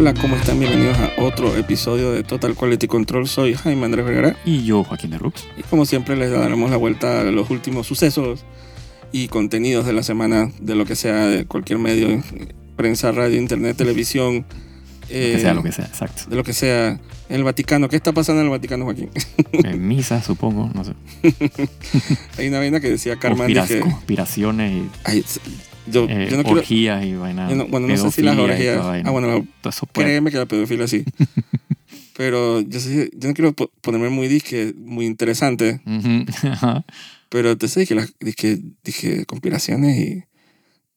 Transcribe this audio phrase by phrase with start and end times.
[0.00, 0.58] Hola, ¿cómo están?
[0.58, 3.28] Bienvenidos a otro episodio de Total Quality Control.
[3.28, 5.44] Soy Jaime Andrés Vergara Y yo, Joaquín de Rux.
[5.58, 8.46] y como siempre les daremos la vuelta a los últimos sucesos
[9.12, 12.22] y contenidos de la semana de lo que sea, de cualquier medio,
[12.76, 14.46] prensa, radio, internet, televisión.
[15.06, 16.22] que eh, sea lo que sea, exacto.
[16.30, 16.98] De lo que sea.
[17.28, 17.90] El Vaticano.
[17.90, 19.10] ¿Qué está pasando en el Vaticano, Joaquín?
[19.52, 20.94] En misa, supongo, no sé.
[22.38, 23.80] Hay una vaina que decía Carmen Conspira- que...
[23.80, 25.24] conspiraciones y Ay,
[25.90, 26.58] yo, eh, yo no quiero...
[26.60, 27.48] orgías y vaina.
[27.54, 28.78] no- bueno, no sé si las orgías...
[29.06, 29.46] Ah, bueno,
[30.04, 31.04] créeme que la pedofilia sí.
[32.16, 35.80] Pero yo, sé- yo no quiero po- ponerme muy disque, muy interesante,
[37.28, 40.24] pero te sé que las dije, dije conspiraciones y,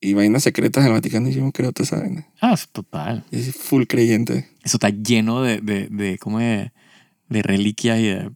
[0.02, 2.28] y vainas secretas del Vaticano y yo no creo toda esa vaina.
[2.42, 3.24] Ah, es total.
[3.32, 4.50] Soy full creyente.
[4.64, 6.72] Eso está lleno de, de, de ¿cómo es?
[7.30, 8.30] De reliquias y de,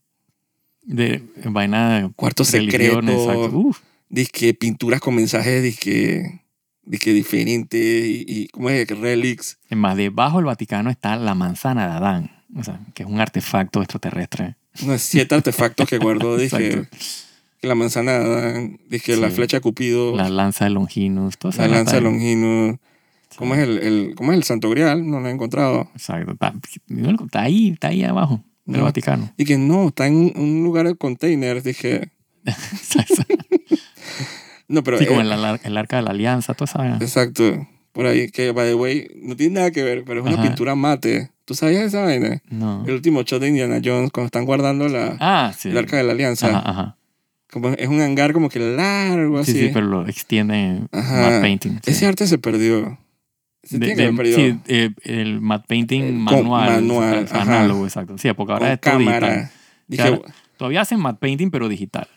[0.83, 3.53] de vaina Cuartos secretos.
[3.53, 6.41] Uf, disque pinturas con mensajes disque,
[6.87, 8.87] disque diferentes y, y ¿cómo es?
[8.89, 9.59] Relics.
[9.69, 13.19] Es más, debajo del Vaticano está la manzana de Adán, o sea, que es un
[13.19, 14.55] artefacto extraterrestre.
[14.83, 16.97] Unos siete artefactos que guardó, dije, Exacto.
[17.61, 19.35] la manzana de Adán, dije, la Sí.
[19.35, 21.67] flecha de Cupido, La la, lanza de Longinus, todo eso.
[21.67, 22.01] lanza de.
[22.01, 22.77] Longinus.
[23.35, 25.07] ¿Cómo es el, el- cómo es el Santo Grial?
[25.09, 25.89] No lo he encontrado.
[25.93, 26.31] Exacto.
[26.31, 26.53] Está,
[27.23, 28.85] está ahí, está ahí abajo del No.
[28.85, 29.31] Vaticano.
[29.37, 31.63] Y que no, está en un, un lugar de containers.
[31.63, 32.09] Dije,
[34.67, 34.97] no, pero.
[34.99, 37.03] sí, como eh, el, el arca de la alianza, toda esa.
[37.03, 37.67] Exacto.
[37.91, 40.43] Por ahí, que by the way, no tiene nada que ver, pero es una Ajá.
[40.43, 41.31] pintura mate.
[41.45, 42.41] ¿Tú sabías esa vaina?
[42.49, 42.83] No.
[42.85, 45.69] El último shot de Indiana Jones, cuando están guardando la, Ah, sí.
[45.69, 46.47] el arca de la alianza.
[46.49, 46.97] Ajá, ajá.
[47.49, 49.59] Como es un hangar como que largo Sí, así.
[49.61, 51.71] sí, pero lo extienden matte painting.
[51.83, 51.91] sí.
[51.91, 52.99] Ese arte se perdió.
[53.63, 54.37] Se De- tiene que de- perdido.
[54.37, 56.69] sí, eh, el matte painting Eh, con manual.
[56.73, 57.55] manual, o sea, ajá.
[57.59, 58.17] análogo, exacto.
[58.17, 59.19] Sí, porque ahora con es todo digital.
[59.21, 59.51] cámara.
[59.87, 60.21] Dije, Claro.
[60.57, 62.07] Todavía hacen matte painting, pero digital.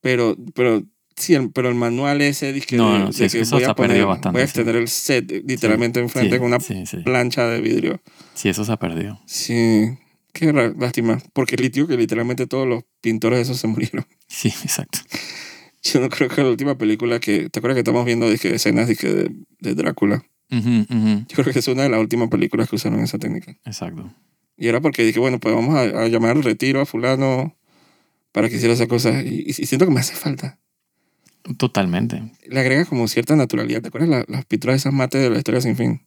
[0.00, 0.82] pero, pero,
[1.22, 3.64] sí, el, pero el manual ese, dije, No, de- no, de sí, que eso voy
[3.64, 4.50] se a ha perdido poner, bastante, voy a sí.
[4.50, 6.98] extender el set literalmente enfrente Sí, con una sí, sí.
[6.98, 8.00] plancha de vidrio.
[8.34, 9.20] Sí, eso se ha perdido.
[9.26, 9.98] Sí,
[10.32, 11.18] qué lástima.
[11.32, 14.04] Porque litio que literalmente todos los pintores de esos se murieron.
[14.28, 14.98] Sí, exacto.
[15.82, 17.48] Yo no creo que la última película que...
[17.50, 19.30] ¿Te acuerdas que estamos viendo dije, escenas dije, de,
[19.60, 20.22] de Drácula?
[20.50, 23.56] Ujú, ujú, Yo creo que es una de las últimas películas que usaron esa técnica.
[23.64, 24.14] Exacto.
[24.56, 27.56] Y era porque dije, bueno, pues vamos a, a llamar al retiro a fulano
[28.32, 29.22] para que hiciera esa cosa.
[29.22, 30.60] Y, y siento que me hace falta.
[31.58, 32.22] Totalmente.
[32.46, 33.82] Le agrega como cierta naturalidad.
[33.82, 36.00] ¿Te acuerdas la- las pinturas de esas mates de la historia sin fin?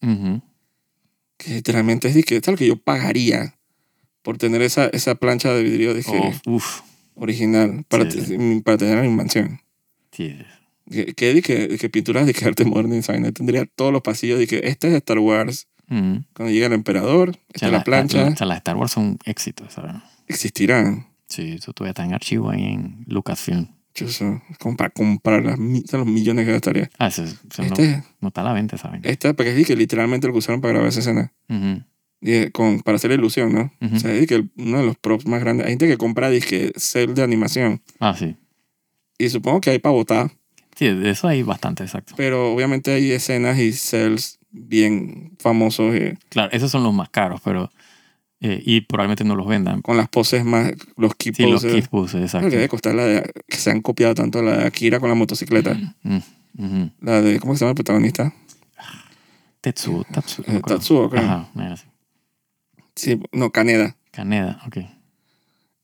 [1.37, 3.55] Que literalmente es de que, es lo que yo pagaría
[4.21, 6.81] por tener esa, esa plancha de vidrio dije, Oh, uf.
[7.15, 9.59] original para, Sí, para tener en mi mansión.
[10.11, 10.35] Sí.
[10.89, 13.31] Que, que, de que, de que pinturas de que arte moderno design.
[13.33, 15.67] Tendría todos los pasillos de que este es de Star Wars.
[15.87, 18.21] Cuando llega el emperador, O esta sea, es la la- plancha.
[18.23, 19.93] la- o sea, las Star Wars son éxitos, ¿sabes?
[20.27, 21.07] Existirán.
[21.27, 23.67] Sí, eso todavía está en archivo ahí en Lucasfilm.
[23.95, 26.89] Yo sé, como para comprar las, los millones que gastaría.
[26.99, 29.01] Ah, eso, eso no, Este, no está a la venta, ¿saben?
[29.03, 31.31] esta, porque es que literalmente lo que usaron para grabar esa escena.
[31.49, 31.81] Ujú,
[32.21, 33.71] Y, eh, con, para hacer la ilusión, ¿no?
[33.81, 33.95] Ujú.
[33.95, 35.65] O sea, es que uno de los props más grandes.
[35.65, 37.81] Hay gente que compra disque cel de animación.
[37.99, 38.35] Ah, sí.
[39.17, 40.31] Y supongo que hay para votar.
[40.75, 42.15] Sí, de eso hay bastante, exacto.
[42.17, 47.39] Pero obviamente hay escenas y cells bien famosos y Claro, esos son los más caros,
[47.45, 47.71] pero...
[48.47, 49.81] eh, y probablemente no los vendan.
[49.81, 51.87] con las poses más, los Sí, los poses.
[51.87, 52.49] poses, Creo exacto.
[52.49, 55.15] que debe costar la de, que se han copiado tanto la de Akira con la
[55.15, 55.73] motocicleta.
[56.03, 56.17] Mm,
[56.59, 56.91] ujú.
[57.01, 58.33] La de, ¿cómo se llama el protagonista?
[59.61, 60.45] Tetsuo, Tatsuo.
[60.47, 60.61] Eh.
[60.65, 61.23] Tatsuo, creo.
[61.23, 61.85] Ajá, mira, sí.
[62.95, 63.95] Sí, no, Kaneda.
[64.11, 64.77] Kaneda, ok.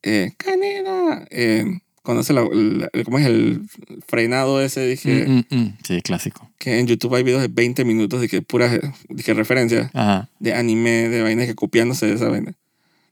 [0.04, 1.26] Eh, Kaneda.
[1.32, 1.66] Eh,
[2.02, 3.64] conoce la, la- ¿cómo es el
[4.08, 4.86] frenado ese?
[4.88, 5.78] Dije, Mm, mm, mm.
[5.84, 6.50] Sí, clásico.
[6.58, 10.30] que en YouTube hay videos de 20 minutos de que puras de que referencias Ajá.
[10.40, 12.54] de anime, de vainas que copiándose de esa vaina.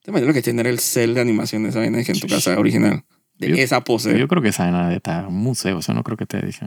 [0.03, 2.19] Te imagino lo que es tener el cel de animación de esa vaina que en
[2.19, 3.03] tu casa original.
[3.37, 4.17] De Yo- esa pose.
[4.19, 6.65] Yo creo que esa vaina está en un museo, eso no creo que te dije.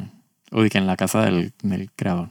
[0.51, 2.31] O de que en la casa del, del creador.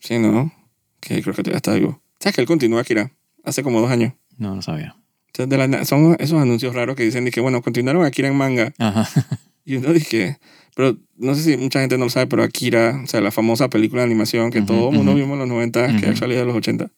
[0.00, 0.52] Sí, ¿no?
[1.00, 2.02] Que creo que todavía está vivo.
[2.18, 3.12] ¿Sabes que él continúa Akira?
[3.44, 4.12] Hace como dos años.
[4.36, 4.96] No, no sabía.
[5.32, 8.72] Entonces, de la- son esos anuncios raros que dicen que, bueno, continuaron Akira en manga.
[8.78, 9.08] Ajá.
[9.64, 10.38] Y uno dije,
[10.74, 13.68] pero no sé si mucha gente no lo sabe, pero Akira, o sea, la famosa
[13.68, 15.20] película de animación que Ujú, todo el mundo ujú.
[15.20, 16.12] vimos en los 90, que Ujú.
[16.14, 16.90] ha salido de los 80,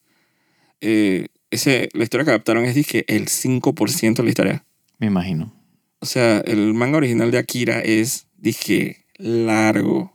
[0.80, 4.64] eh, ese, la historia que adaptaron es, dije, el 5% de la historia.
[4.98, 5.52] Me imagino.
[5.98, 10.11] O sea, el manga original de Akira es, dije, largo,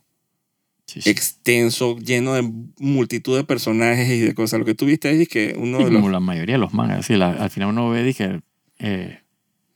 [0.88, 1.10] Sí, sí.
[1.10, 2.50] extenso, lleno de
[2.80, 4.60] multitud de personajes y de cosas.
[4.60, 6.00] Lo que tú viste es, dije, uno Sí, de los...
[6.02, 7.06] como la mayoría de los mangas.
[7.06, 8.40] Sí, la- al final uno ve dije,
[8.80, 9.20] eh,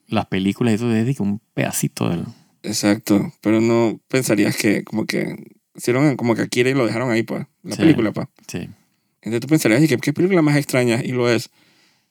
[0.08, 2.24] las películas y eso es dije, un pedacito del...
[2.64, 5.36] Exacto, pero no pensarías que como que
[5.76, 8.28] hicieron como que Akira y lo dejaron ahí, pues, la película, pues.
[8.48, 8.70] Sí.
[9.22, 11.02] Entonces tú pensarías, que ¿qué película más extraña?
[11.04, 11.50] Y lo es.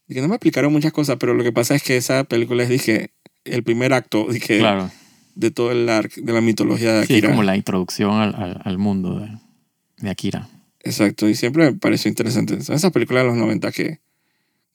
[0.09, 2.65] Y que no me explicaron muchas cosas, pero lo que pasa es que esa película
[2.65, 3.13] es, dije,
[3.45, 4.91] el primer acto, dije, Claro.
[5.35, 7.31] De todo el arc de la mitología de Sí, es Akira.
[7.31, 9.29] como la introducción al, al, al mundo de,
[9.99, 10.49] de Akira.
[10.83, 12.61] Exacto, y siempre me pareció interesante.
[12.63, 14.01] Son esas películas de los 90 que,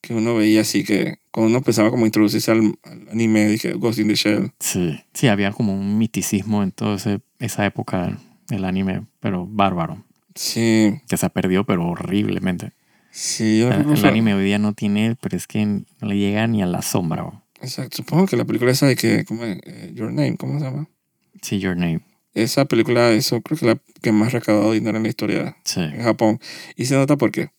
[0.01, 3.99] que uno veía así que cuando uno empezaba como introducirse al, al anime, dije Ghost
[3.99, 4.51] in the Shell.
[4.59, 6.97] Sí, sí, había como un miticismo en toda
[7.39, 8.17] esa época
[8.47, 10.03] del anime, pero bárbaro,
[10.35, 12.73] Sí, que se perdió, pero horriblemente.
[13.09, 15.85] sí, yo O sea, recuerdo- el anime hoy día no tiene, pero es que no
[16.01, 17.23] le llega ni a la sombra.
[17.23, 17.41] bro.
[17.61, 19.43] Exacto, supongo que la película esa de que, ¿cómo?
[19.45, 20.87] Eh, Your Name, ¿cómo se llama?
[21.41, 22.01] Sí, Your Name.
[22.33, 25.79] Esa película, eso creo que es la que más recaudado dinero en la historia Sí.
[25.79, 26.39] en Japón.
[26.75, 27.49] Y se nota porque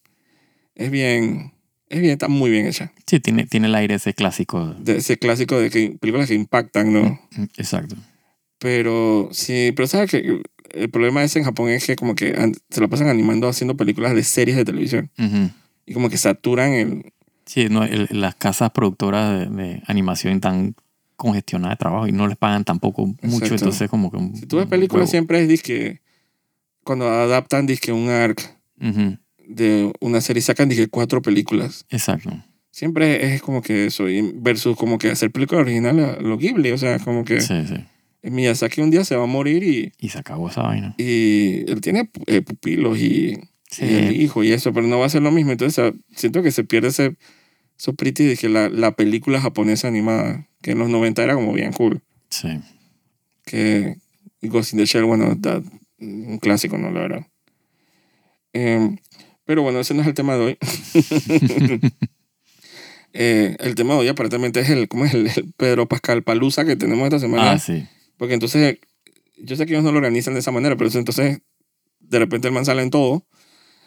[0.75, 1.54] es bien,
[1.88, 2.93] es bien, está muy bien hecha.
[3.06, 4.75] Sí, tiene, tiene el aire ese clásico.
[4.78, 7.19] De ese clásico de que películas que impactan, ¿no?
[7.37, 7.96] Mm, Exacto.
[8.58, 10.42] Pero sí, pero sabes que
[10.72, 12.34] el problema ese en Japón es que como que
[12.70, 15.50] se lo pasan animando haciendo películas de series de televisión Ujú.
[15.87, 17.12] y como que saturan el
[17.46, 20.75] Sí, no, el- las casas productoras de, de animación están
[21.16, 24.19] congestionadas de trabajo y no les pagan tampoco mucho, entonces como que...
[24.19, 26.02] un- si tú ves películas siempre es disque
[26.84, 28.54] cuando adaptan disque un arc
[29.48, 32.31] de una serie sacan disque cuatro películas Exacto.
[32.70, 34.04] siempre es como que eso
[34.34, 37.76] versus como que hacer películas originales a lo Ghibli o sea como que Sí, sí.
[38.22, 40.94] Miyazaki un día se va a morir y, Y se acabó esa vaina.
[40.99, 43.38] y él tiene eh, pupilos y,
[43.70, 43.84] Sí.
[43.84, 45.50] y el hijo y eso, pero no va a ser lo mismo.
[45.52, 47.16] Entonces siento que se pierde ese,
[47.78, 51.73] eso pretty que la, la película japonesa animada, que en los 90 era como bien
[51.73, 52.49] cool, Sí.
[53.44, 53.96] que
[54.43, 55.62] Ghost in the Shell, bueno, da-
[55.99, 56.90] un clásico, ¿no?
[56.90, 57.26] La verdad.
[58.52, 58.99] Em,
[59.44, 60.58] pero bueno, ese no es el tema de hoy.
[63.19, 66.67] Eh, el tema de hoy aparentemente es el, ¿cómo es el, el Pedro Pascal Palusa
[66.67, 67.52] que tenemos esta semana?
[67.52, 67.87] Ah, sí.
[68.19, 68.78] Porque entonces,
[69.38, 71.40] yo sé que ellos no lo organizan de esa manera, pero entonces,
[72.00, 73.26] de repente el man sale en todo.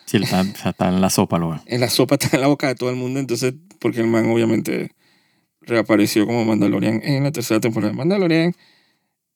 [0.10, 1.62] Sí, está, en la sopa, lo veo.
[1.68, 3.20] En la sopa está en la boca de todo el mundo.
[3.20, 4.92] Entonces, porque el man obviamente
[5.62, 8.56] reapareció como Mandalorian en la tercera temporada de Mandalorian.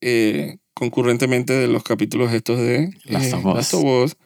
[0.02, 3.56] eh, concurrentemente de los capítulos estos de Last eh, of Us.
[3.56, 4.18] Last of Us.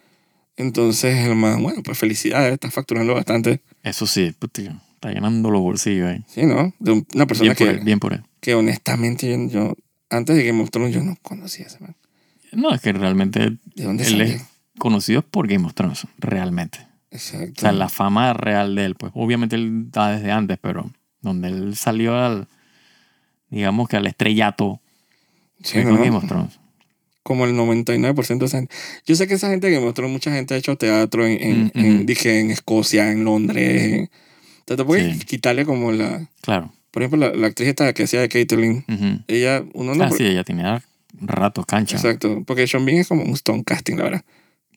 [0.56, 3.62] Entonces, el man, bueno, pues felicidades, está facturando bastante.
[3.84, 6.24] Eso sí, puti, está llenando los bolsillos ahí.
[6.28, 6.74] Sí, ¿no?
[6.80, 8.24] De un- una persona Bien por que, él, bien por él.
[8.40, 9.74] que honestamente yo, yo,
[10.10, 11.96] antes de of Thrones, yo no conocía a ese man.
[12.54, 14.26] No, es que realmente ¿De dónde él salió?
[14.26, 14.42] es
[14.78, 16.80] conocido por Game of Thrones, realmente.
[17.12, 17.54] Exacto.
[17.58, 20.92] O sea, la fama real de él, pues obviamente él está desde antes, pero
[21.22, 22.48] donde él salió al,
[23.50, 24.82] digamos que al estrellato,
[25.64, 25.96] Sí, ¿no?
[25.98, 26.60] Game of Thrones.
[27.24, 28.74] como el 99% de esa gente.
[29.06, 31.72] Yo sé que esa gente que mostró, mucha gente ha hecho teatro en, en, Mm,
[31.86, 33.84] en- dije, en Escocia, en Londres.
[33.94, 34.10] En,
[34.66, 35.26] te puedes Sí.
[35.26, 36.30] quitarle como la...
[36.42, 36.72] Claro.
[36.92, 38.86] Por ejemplo, la, la actriz esta que hacía de Caitlyn,
[39.28, 40.04] ella, uno no...
[40.06, 40.82] ah, sí, ella tenía
[41.20, 41.96] rato cancha.
[41.98, 44.26] Exacto, porque Sean Bean es como un stone casting, la verdad.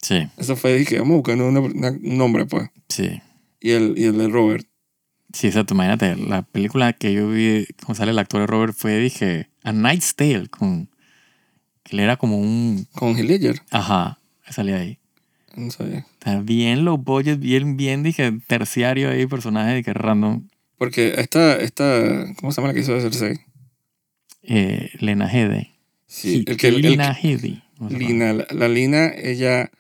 [0.03, 2.71] Sí, Eso fue, dije, vamos una- una- un nombre, pues.
[2.89, 3.21] sí.
[3.61, 4.67] Y el, y el de Robert.
[5.35, 5.75] Sí, exacto.
[5.75, 9.73] Imagínate, la película que yo vi, como sale el actor de Robert, fue, dije, A
[9.73, 10.89] Night's Tale, con,
[11.83, 13.61] que él era como un, Con Heath Ledger.
[13.71, 14.19] ajá,
[14.49, 14.99] salía ahí.
[15.57, 16.07] No sabía.
[16.15, 20.49] Está bien low budget, bien, bien, dije, terciario ahí, personaje que random.
[20.79, 23.41] Porque esta, esta, ¿cómo se llama la que hizo de Cersei?
[24.43, 25.75] Eh, Lena Headey.
[26.07, 26.69] Sí, el que...
[26.69, 26.81] el- el-
[27.91, 29.71] sé Lina, la, la Lina, ella...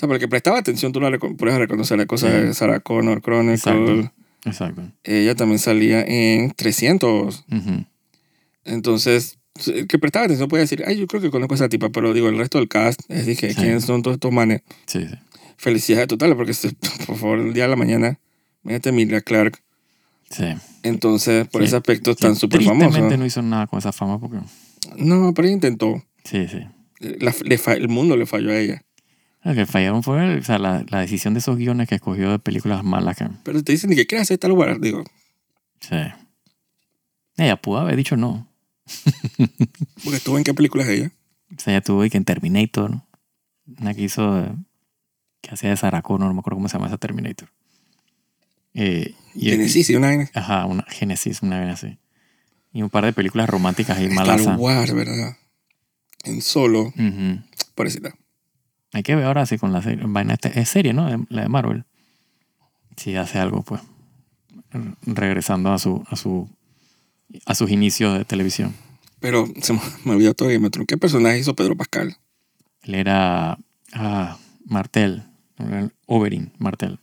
[0.00, 3.52] O sea, porque prestaba atención, tú la puedes reconocer la cosa de Sarah Connor, Chronicle.
[3.54, 4.12] Exacto.
[4.46, 4.82] Exacto.
[5.04, 7.44] Ella también salía en 300.
[7.52, 7.84] Ujú.
[8.64, 11.90] Entonces, el que prestaba atención puede decir, ay, yo creo que conozco a esa tipa,
[11.90, 13.56] pero digo, el resto del cast, es dije, Sí.
[13.56, 14.62] ¿quiénes son todos estos manes?
[14.86, 15.14] Sí, sí.
[15.58, 16.54] Felicidades totales, porque
[17.06, 18.18] por favor, el día de la mañana,
[18.62, 19.60] mírate Emilia Clark.
[20.30, 20.44] Sí.
[20.82, 21.66] Entonces, por Sí.
[21.66, 23.18] ese aspecto, están súper tristemente famosos.
[23.18, 24.38] no hizo nada con esa fama porque...
[24.96, 26.02] No, pero ella intentó.
[26.24, 26.60] Sí, sí.
[27.18, 28.82] La- le fa- el mundo le falló a ella.
[29.42, 32.38] Lo que fallaron fue o sea, la, la decisión de esos guiones que escogió de
[32.38, 33.16] películas malas.
[33.42, 34.80] Pero te dicen que quieres hacer tal lugar.
[34.80, 35.02] Digo,
[35.80, 35.96] Sí.
[37.38, 38.46] Ella pudo haber dicho no.
[40.04, 41.10] porque estuvo en qué películas ella.
[41.56, 43.00] O sea, ella tuvo que en Terminator,
[43.78, 44.44] una que hizo,
[45.40, 47.48] que hacía de Sarah Connor, no me acuerdo cómo se llama esa Terminator.
[48.74, 50.30] Eh, y, Genesis, sí, una vaina.
[50.34, 51.98] Ajá, una Genesis, una vez así.
[52.72, 54.58] Y un par de películas románticas ahí Star malas.
[54.58, 55.36] Wars, ¿verdad?
[56.24, 57.40] En solo, Ujú.
[57.74, 58.14] parecida.
[58.92, 61.06] Hay que ver ahora si con la serie, vaina es serie, ¿no?
[61.06, 61.84] De- La de Marvel.
[62.96, 63.80] Si hace algo, pues.
[64.70, 66.48] re- Regresando a su, a su,
[67.46, 68.74] a sus inicios de televisión.
[69.20, 70.86] Pero se me, me olvidó of Thrones.
[70.88, 72.16] ¿Qué personaje hizo Pedro Pascal?
[72.82, 73.58] Él era
[73.92, 75.24] ah, Martel,
[76.06, 76.98] Oberyn Martel.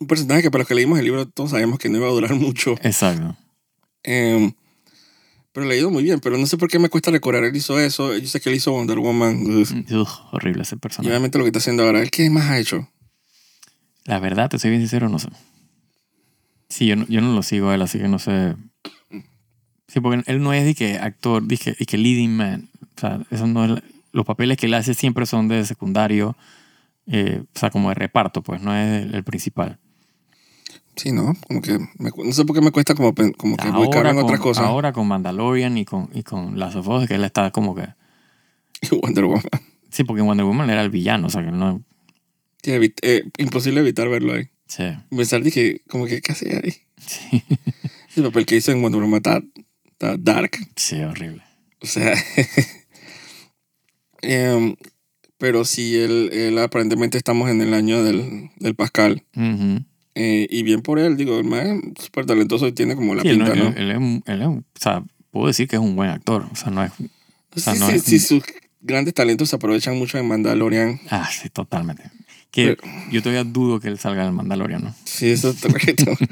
[0.00, 2.10] Un personaje que para los que leímos el libro todos sabíamos que no iba a
[2.10, 2.72] durar mucho.
[2.82, 3.36] Exacto.
[4.02, 4.52] Em,
[5.56, 6.20] pero le ha ido muy bien.
[6.20, 7.42] Pero no sé por qué me cuesta recordar.
[7.42, 8.14] Él hizo eso.
[8.14, 9.40] Yo sé que él hizo Wonder Woman.
[9.46, 9.86] Ugh.
[9.90, 11.08] Ugh, horrible ese Y personaje.
[11.10, 12.02] obviamente lo que está haciendo ahora.
[12.02, 12.86] ¿Él qué más ha hecho?
[14.04, 15.28] La verdad, te soy bien sincero, no sé.
[16.68, 18.54] Sí, yo no, yo no lo sigo a él, así que no sé.
[19.88, 22.68] Sí, porque él no es de que actor, de que, que leading man.
[22.94, 23.82] O sea, eso no es,
[24.12, 26.36] los papeles que él hace siempre son de secundario
[27.06, 29.78] eh, o sea, como de reparto, pues no es el, el principal.
[30.96, 31.34] Sí, ¿no?
[31.46, 34.40] Como que me no sé por qué me cuesta como, como que caro en otras
[34.40, 34.64] cosas.
[34.64, 37.86] ahora con Mandalorian y con, y con Last of Us, que él está como que...
[39.02, 39.42] Wonder Woman.
[39.90, 41.82] Sí, porque Wonder Woman era el villano, o sea, que no...
[42.62, 44.48] Sí, evi- eh, imposible evitar verlo ahí.
[44.66, 46.74] Sí, Pensar, dije, como que, ¿qué hacía ahí?
[46.96, 47.42] sí,
[48.16, 49.42] El papel que hizo en Wonder Woman está,
[49.92, 50.56] está dark.
[50.76, 51.42] sí, horrible.
[51.80, 52.14] O sea...
[54.22, 54.76] em,
[55.38, 59.24] pero sí, él, él aparentemente estamos en el año del, del Pascal.
[59.36, 59.84] Ujú.
[60.18, 63.20] Eh, y bien por él, digo, el man es súper talentoso y tiene como la
[63.22, 63.68] Sí, él, no- pinta, ¿no?
[63.76, 66.82] él- él él o sea, puedo decir que es un buen actor, o sea, no
[66.82, 66.90] es...
[67.54, 68.42] o sea, sí, no sí, es- sí, sus
[68.80, 71.00] grandes talentos se aprovechan mucho en Mandalorian.
[71.10, 72.04] Ah, sí, totalmente.
[72.50, 72.78] Que
[73.12, 74.94] yo todavía dudo que él salga del Mandalorian, ¿no?
[75.04, 76.12] Sí, eso es correcto.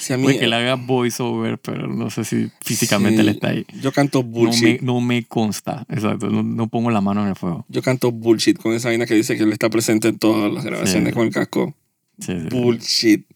[0.00, 3.48] Sí, mí, Puede que le haga voiceover, pero no sé si físicamente sí, él está
[3.48, 3.66] ahí.
[3.82, 4.80] Yo canto No me, bullshit.
[4.80, 6.30] no me consta, exacto.
[6.30, 7.66] No, no pongo la mano en el fuego.
[7.68, 10.64] Yo canto bullshit con esa vaina que dice que él está presente en todas las
[10.64, 11.14] grabaciones Sí.
[11.14, 11.74] con el casco.
[12.18, 12.34] Sí.
[12.50, 13.26] Bullshit.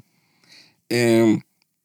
[0.89, 1.41] Em,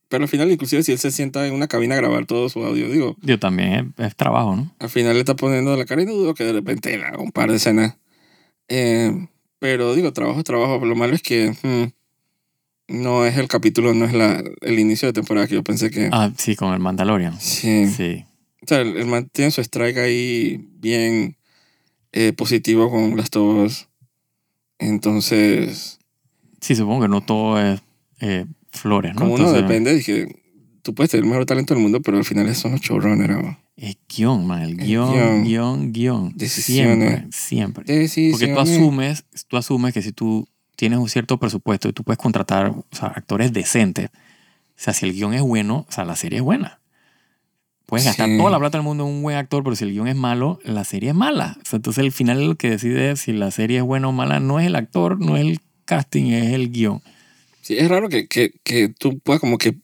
[0.10, 2.64] pero al final, inclusive, si él se sienta en una cabina a grabar todo su
[2.64, 4.74] audio, digo, Yo también, es, es trabajo, ¿no?
[4.80, 7.32] al final le está poniendo la cara y no dudo que de repente haga un
[7.32, 7.98] par de escenas.
[8.68, 9.28] Em,
[9.60, 10.84] pero digo, trabajo es trabajo.
[10.86, 15.14] Lo malo es que mm, no es el capítulo, no es la, el inicio de
[15.14, 16.10] temporada que yo pensé que...
[16.12, 17.40] Ah, sí, con el Mandalorian.
[17.40, 17.88] Sí.
[17.88, 18.26] Sí.
[18.62, 21.38] O sea, el, el man tiene su strike ahí bien
[22.12, 23.90] eh, positivo con las dos.
[24.80, 25.97] Entonces,
[26.62, 27.82] Sí, supongo que no todo es
[28.20, 29.22] eh, flores, ¿no?
[29.22, 30.42] como uno Entonces, depende, dije,
[30.82, 33.30] tú puedes tener el mejor talento del mundo, pero al final son los showrunners.
[33.44, 33.58] ¿no?
[33.76, 34.62] Es guion, man.
[34.64, 35.44] El El guion, guion.
[35.44, 36.34] guion, guion.
[36.36, 37.10] Decisiones.
[37.10, 37.84] Siempre, siempre.
[37.86, 38.54] Porque Decisiones.
[38.56, 42.70] tú asumes, tú asumes que si tú tienes un cierto presupuesto y tú puedes contratar
[42.70, 46.38] o sea, actores decentes, o sea, si el guion es bueno, o sea, la serie
[46.40, 46.80] es buena.
[47.88, 48.38] Puedes gastar Sí.
[48.38, 50.60] toda la plata del mundo en un buen actor, pero si el guion es malo,
[50.66, 51.56] la serie es mala.
[51.62, 54.40] O sea, entonces al final lo que decide si la serie es buena o mala
[54.40, 57.02] no es el actor, no es el casting, es el guion.
[57.62, 59.76] Sí, es raro que, que, que tú puedas como que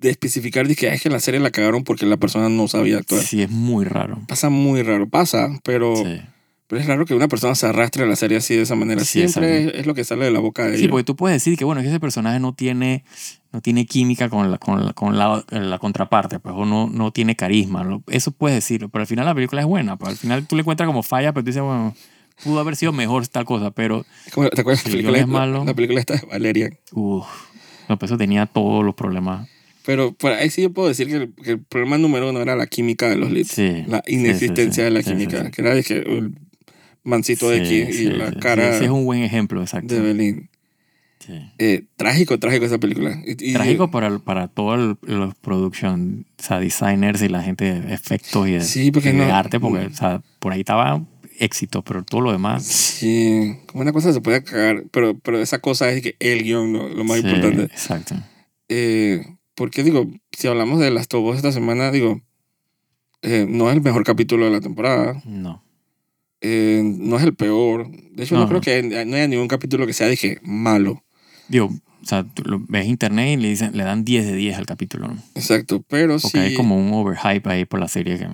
[0.00, 2.68] de especificar de que "Ah, es que la serie la cagaron porque la persona no
[2.68, 3.22] sabía actuar.
[3.22, 4.20] Sí, es muy raro.
[4.28, 6.20] Pasa muy raro, pasa, pero, Sí.
[6.66, 9.00] pero es raro que una persona se arrastre a la serie así de esa manera.
[9.04, 10.90] Sí, Siempre es, es lo que sale de la boca de Sí, ellos.
[10.90, 13.04] porque tú puedes decir que, bueno, que ese personaje no tiene,
[13.52, 17.10] no tiene química con la, con la, con la, la contraparte, pues, o no, no
[17.10, 18.00] tiene carisma.
[18.08, 19.96] Eso puedes decirlo, pero al final la película es buena.
[19.96, 21.94] Pues al final tú le encuentras como falla, pero tú dices, bueno,
[22.44, 25.26] pudo haber sido mejor tal cosa, pero, como- ¿Te acuerdas Si la el película, es
[25.28, 25.58] malo.
[25.60, 26.78] la, la película esta de Valerian?
[26.92, 27.26] uff,
[27.88, 29.48] no, pues eso tenía todos los problemas.
[29.84, 32.56] Pero por ahí sí yo puedo decir que el, que el problema número uno era
[32.56, 33.50] la química de los leads.
[33.52, 33.84] Sí.
[33.86, 35.50] la sí, sí, inexistencia sí, de la química.
[35.52, 36.36] Que era de que el
[37.04, 39.94] mancito Sí, X y la cara ese es un buen ejemplo, exacto.
[39.94, 40.50] de Belín.
[41.20, 41.34] Sí.
[41.58, 43.20] Eh, trágico, trágico esa película.
[43.24, 47.80] Y- y- Trágico para, el- para todos los production, o sea, designers y la gente
[47.80, 50.60] de efectos y de, Sí, porque y de no- arte, porque o sea, por ahí
[50.60, 51.04] estaba
[51.38, 52.64] éxito, pero todo lo demás.
[52.64, 56.72] Sí, como una cosa se puede cagar, pero, pero esa cosa es que el guion,
[56.72, 57.62] lo, lo más Sí, importante.
[57.64, 58.14] Exacto.
[58.68, 59.24] Eh,
[59.54, 62.20] porque digo, si hablamos de las Tobos esta semana, digo,
[63.22, 65.62] eh, no es el mejor capítulo de la temporada, No.
[66.40, 67.90] eh, no es el peor.
[67.90, 68.48] De hecho, no, No.
[68.48, 71.02] creo que no haya ningún capítulo que sea, dije, malo.
[71.48, 71.66] Digo,
[72.02, 74.66] o sea, tú lo ves internet y le, dicen, le dan 10 de 10 al
[74.66, 75.22] capítulo, ¿no?
[75.34, 76.38] Exacto, pero Porque sí.
[76.38, 78.30] hay como un overhype ahí por la serie que es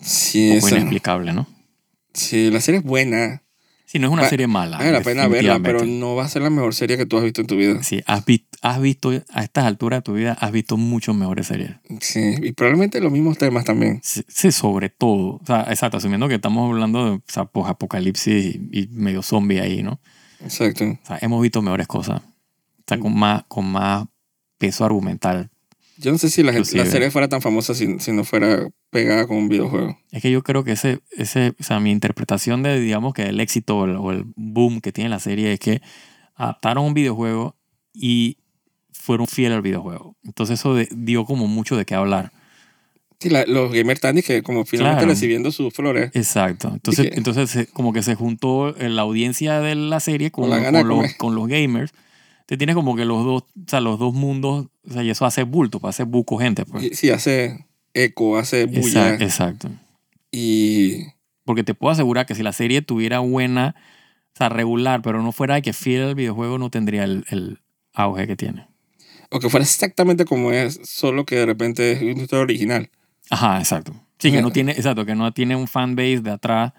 [0.00, 1.46] sí, un poco esa- inexplicable, ¿no?
[2.14, 3.42] Sí, la serie es buena.
[3.86, 4.78] Sí, no es una Va- serie mala.
[4.78, 7.22] Vale la pena verla, pero no va a ser la mejor serie que tú has
[7.22, 7.80] visto en tu vida.
[7.84, 11.46] Sí, has, vi- has visto, a estas alturas de tu vida, has visto muchas mejores
[11.46, 11.72] series.
[12.00, 14.00] Sí, y probablemente los mismos temas también.
[14.02, 15.34] Sí, sí, sobre todo.
[15.36, 19.60] O sea, exacto, asumiendo que estamos hablando de o sea, apocalipsis y, y medio zombie
[19.60, 20.00] ahí, ¿no?
[20.42, 20.84] Exacto.
[20.84, 22.20] O sea, hemos visto mejores cosas.
[22.20, 24.06] O sea, con más, con más
[24.58, 25.50] peso argumental.
[25.98, 26.90] Yo no sé si la, gente, la Inclusive.
[26.90, 29.96] serie fuera tan famosa si, si no fuera pegada con un videojuego.
[30.10, 33.38] Es que yo creo que ese, ese, o sea, mi interpretación de, digamos, que el
[33.40, 35.80] éxito o el, o el boom que tiene la serie es que
[36.34, 37.56] adaptaron un videojuego
[37.92, 38.38] y
[38.92, 40.16] fueron fieles al videojuego.
[40.24, 42.32] Entonces eso de- dio como mucho de qué hablar.
[43.20, 45.12] Sí, la- los gamers están que como finalmente Claro.
[45.14, 46.10] recibiendo sus flores.
[46.14, 46.70] Exacto.
[46.72, 50.60] Entonces, que- entonces como que se juntó eh, la audiencia de la serie con, Con
[50.60, 51.92] la con los, con los gamers.
[52.46, 55.24] Te tienes como que los dos, o sea, los dos mundos, o sea, y eso
[55.26, 56.64] hace bulto, pues, hace buco gente.
[56.64, 56.96] Pues.
[56.98, 59.14] Sí, hace eco, hace bulla.
[59.14, 59.70] Exacto.
[60.30, 61.06] Y
[61.44, 63.74] Porque te puedo asegurar que si la serie tuviera buena,
[64.34, 67.58] o sea, regular, pero no fuera de que fiel al videojuego, no tendría el, el
[67.92, 68.66] auge que tiene.
[69.30, 72.90] o que fuera exactamente como es, solo que de repente es una historia original.
[73.30, 73.94] Ajá, exacto.
[74.18, 76.72] Sí, que no tiene, exacto, que no tiene un fanbase de atrás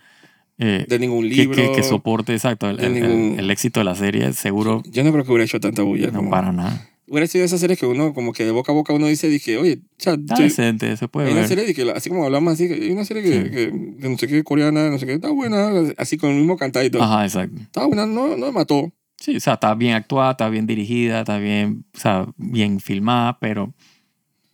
[0.58, 1.56] eh, De ningún libro.
[1.56, 4.82] que, que soporte, exacto, el, de el- el- ningún- el éxito de la serie, seguro
[4.90, 6.08] Yo no creo que hubiera hecho tanta bulla.
[6.08, 6.90] no como- para nada.
[7.08, 9.58] Hubiera sido esa serie que uno, como que de boca a boca uno dice, dije,
[9.58, 11.50] oye, cha, Está decente, se puede hay una ver.
[11.50, 13.50] serie que, así como hablamos así, hay una serie que, Sí.
[13.50, 16.58] que, que no sé qué, coreana, no sé qué, está buena, así con el mismo
[16.58, 17.02] cantadito.
[17.02, 17.58] Ajá, exacto.
[17.62, 18.92] Está buena, no, no me mató.
[19.18, 23.38] Sí, o sea, está bien actuada, está bien dirigida, está bien, o sea, bien filmada,
[23.40, 23.74] pero...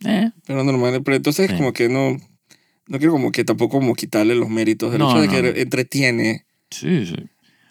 [0.04, 1.56] Eh, Pero normal, pero entonces Sí.
[1.56, 2.16] como que no,
[2.88, 5.60] no quiero como que tampoco como quitarle los méritos del No, hecho de no, que
[5.62, 6.44] entretiene.
[6.70, 7.14] sí, sí.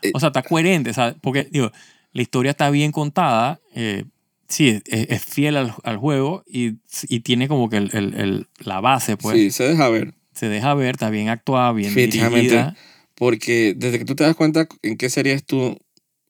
[0.02, 1.72] Eh, O sea, está coherente, o sea, porque, digo,
[2.14, 4.06] la historia está bien contada, eh,
[4.51, 6.74] sí, es, es fiel al, al juego y,
[7.08, 10.13] y tiene como que el, el- el- la base, pues, sí, se deja ver.
[10.34, 12.75] se deja ver, está bien actuada, bien dirigida.
[13.15, 15.77] Porque desde que tú te das cuenta en qué series tú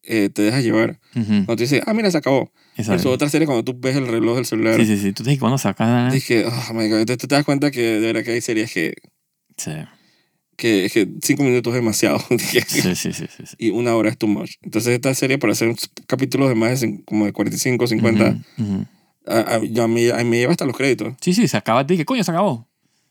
[0.03, 2.51] eh, te dejas llevar, cuando tú dices, ah, mira, se acabó.
[2.75, 2.91] exacto.
[2.91, 5.13] Versus otra serie cuando tú ves el reloj del celular, Sí, sí, sí.
[5.13, 6.13] Tú te dices, ¿cuándo sacas?
[6.13, 6.99] dije, oh my God.
[6.99, 8.93] Entonces tú te das cuenta que de verdad que hay series que,
[9.57, 9.71] Sí,
[10.57, 12.19] que, que cinco minutos es demasiado.
[12.39, 12.61] Sí,
[12.95, 13.11] sí, sí.
[13.13, 14.51] sí, y una hora es too much.
[14.61, 15.73] Entonces esta serie para hacer
[16.07, 18.85] capítulos de más de como de 45, 50, Ujú, ujú.
[19.27, 21.13] a, a- yo a, mí, a mí me lleva hasta los créditos.
[21.21, 21.83] Sí, sí, se acaba.
[21.83, 22.67] Dije, coño, se acabó.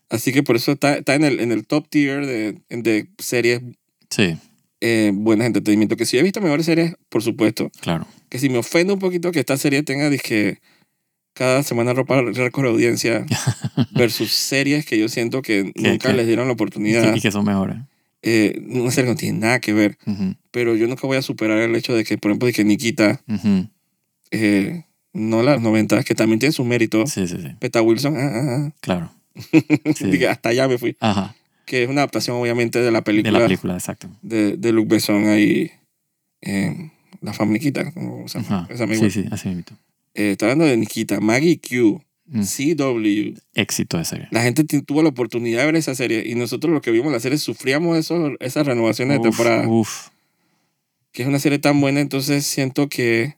[0.09, 3.61] Así que por eso está, está en, el, en el top tier de, de series
[4.09, 4.35] Sí,
[4.81, 5.95] eh, buenas entretenimiento.
[5.95, 7.71] Que si he visto mejores series, por supuesto.
[7.79, 8.05] claro.
[8.29, 10.59] Que si me ofende un poquito que esta serie tenga, dije,
[11.33, 13.25] cada semana ropa récord de audiencia
[13.91, 17.15] versus series que yo siento que nunca que- les dieron la oportunidad.
[17.15, 17.77] y que son mejores.
[18.23, 19.97] Eh, una serie que no tiene nada que ver.
[20.51, 23.21] Pero yo nunca voy a superar el hecho de que, por ejemplo, de que Nikita,
[24.31, 24.83] eh,
[25.13, 27.05] no las 90, que también tiene su mérito.
[27.07, 27.49] Sí, sí, sí.
[27.59, 29.11] Peta Wilson, ah, ah, Claro.
[29.11, 29.17] ah.
[29.95, 30.05] Sí.
[30.11, 30.95] Dije, hasta allá me fui.
[30.99, 31.35] Ajá.
[31.65, 34.09] Que es una adaptación, obviamente, de la De película la de, película, exacto.
[34.21, 35.71] de, Luc Besson ahí,
[36.41, 37.91] eh, La Familiquita.
[37.91, 38.63] ¿cómo se llama?
[38.63, 38.73] Ajá.
[38.73, 38.99] Esa amiga.
[39.01, 39.77] Sí, sí, así mismo.
[40.13, 42.01] Eh, está hablando de Nikita, Maggie Q,
[42.33, 42.43] Mm.
[42.43, 43.33] CW.
[43.55, 44.27] Éxito de serie.
[44.31, 47.19] La gente tuvo la oportunidad de ver esa serie y nosotros los que vimos la
[47.19, 49.67] serie sufríamos esos, esas renovaciones de Uf, temporada.
[49.67, 50.07] Uf.
[51.11, 53.35] que es una serie tan buena, entonces siento que,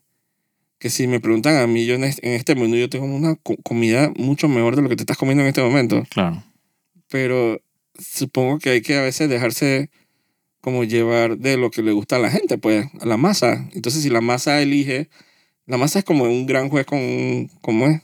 [0.78, 3.34] que si me preguntan a mí, yo en este, en este menú yo tengo una
[3.34, 6.44] co- comida mucho mejor de lo que te estás comiendo en este momento, Claro.
[7.08, 7.60] pero
[7.98, 9.90] supongo que hay que a veces dejarse
[10.60, 13.68] como llevar de lo que le gusta a la gente, pues, a la masa.
[13.72, 15.08] Entonces si la masa elige,
[15.66, 18.02] la masa es como un gran juez con, un- ¿cómo es?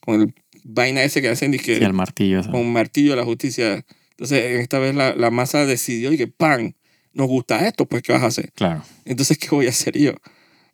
[0.00, 2.42] Con el vaina ese que hacen y que Sí, el martillo.
[2.42, 2.52] ¿sabes?
[2.52, 3.84] con un martillo de la justicia.
[4.10, 6.72] Entonces esta vez la, la masa decidió y que, ¡pam!
[7.12, 8.52] Nos gusta esto, pues, ¿qué vas a hacer?
[8.52, 8.82] Claro.
[9.06, 10.12] Entonces, ¿qué voy a hacer yo?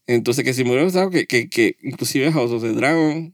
[0.09, 3.33] Entonces, que si me hubiera gustado que, que, que inclusive House of the Dragon,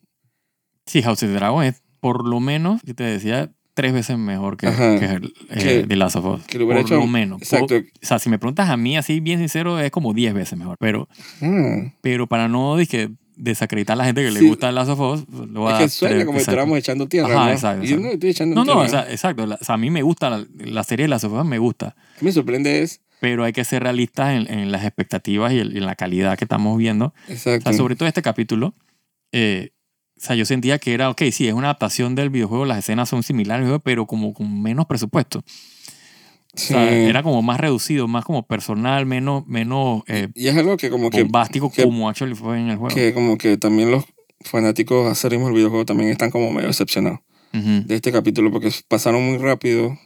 [0.87, 4.57] Sí, House of the Dragon es por lo menos, yo te decía, tres veces mejor
[4.57, 4.99] que, Ajá.
[4.99, 6.43] que eh, Que- The Last of Us.
[6.47, 7.41] que lo hubiera por hecho- lo menos.
[7.41, 7.67] exacto.
[7.69, 10.59] Por- o sea, si me preguntas a mí así bien sincero, es como 10 veces
[10.59, 10.77] mejor.
[10.81, 11.09] Pero,
[11.41, 14.49] ah, pero para no dizque, desacreditar a la gente que le Sí.
[14.49, 16.51] gusta The Last of Us, lo voy es a que suena tres- como si exacto.
[16.51, 17.53] estuviéramos echando tierra, Ajá, ¿no?
[17.53, 18.07] exacto, Y yo exacto.
[18.09, 19.47] no estoy echando No, no, o sea, exacto.
[19.47, 21.59] la- o sea, a mí me gusta la, la serie de Last of Us, me
[21.59, 21.95] gusta.
[22.21, 25.87] me sorprende es, Pero hay que ser realistas en, en las expectativas y, el- en
[25.87, 27.07] la calidad que estamos viendo.
[27.29, 27.71] O exacto.
[27.71, 28.75] sea, sobre todo este capítulo,
[29.33, 29.71] eh,
[30.19, 33.09] o sea, yo sentía que era, ok, sí, es una adaptación del videojuego, las escenas
[33.09, 35.39] son similares, pero como con menos presupuesto.
[35.41, 35.43] O
[36.55, 36.69] Sí.
[36.69, 40.91] sea, era como más reducido, más como personal, menos, menos eh, Y es algo que
[40.91, 42.95] como bombástico que- como actually fue en el juego.
[42.95, 44.05] que como que también los
[44.45, 47.21] fanáticos acérrimos del videojuego también están como medio decepcionados
[47.55, 47.83] Ujú.
[47.87, 49.97] de este capítulo porque pasaron muy rápido.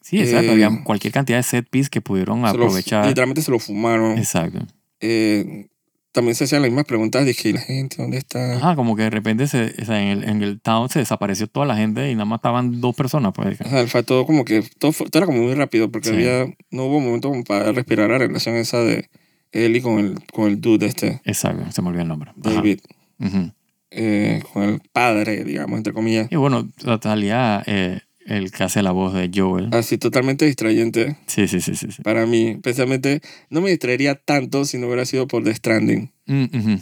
[0.00, 0.46] Sí, exacto.
[0.48, 3.06] eh, Había cualquier cantidad de set piece que pudieron se lo- aprovechar.
[3.06, 4.16] literalmente se lo fumaron.
[4.18, 4.60] Exacto.
[5.00, 5.68] Eh,
[6.16, 7.24] también se hacían las mismas preguntas.
[7.26, 8.56] Dije, ¿y la gente dónde está?
[8.56, 11.46] Ajá, como que de repente se, o sea, en, el, en el town se desapareció
[11.46, 13.32] toda la gente y nada más estaban dos personas.
[13.34, 13.60] Pues.
[13.60, 16.14] Ajá, fue todo como que, todo, fue- todo era como muy rápido porque Sí.
[16.14, 19.08] había, no hubo momento como para respirar la relación esa de
[19.52, 22.30] Ellie con el, con el dude este, Exacto, se me olvidó el nombre.
[22.42, 22.54] Ajá.
[22.54, 22.80] David,
[23.90, 26.28] eh, con el padre, digamos, entre comillas.
[26.30, 26.68] Y bueno,
[27.02, 29.68] salía eh, el que hace la voz de Joel.
[29.72, 31.88] Así totalmente distrayente Sí, sí, sí, sí.
[31.90, 32.02] sí.
[32.02, 32.48] para mí.
[32.50, 36.12] Especialmente, no me distraería tanto si no hubiera sido por The Stranding.
[36.26, 36.80] Mm, ujú.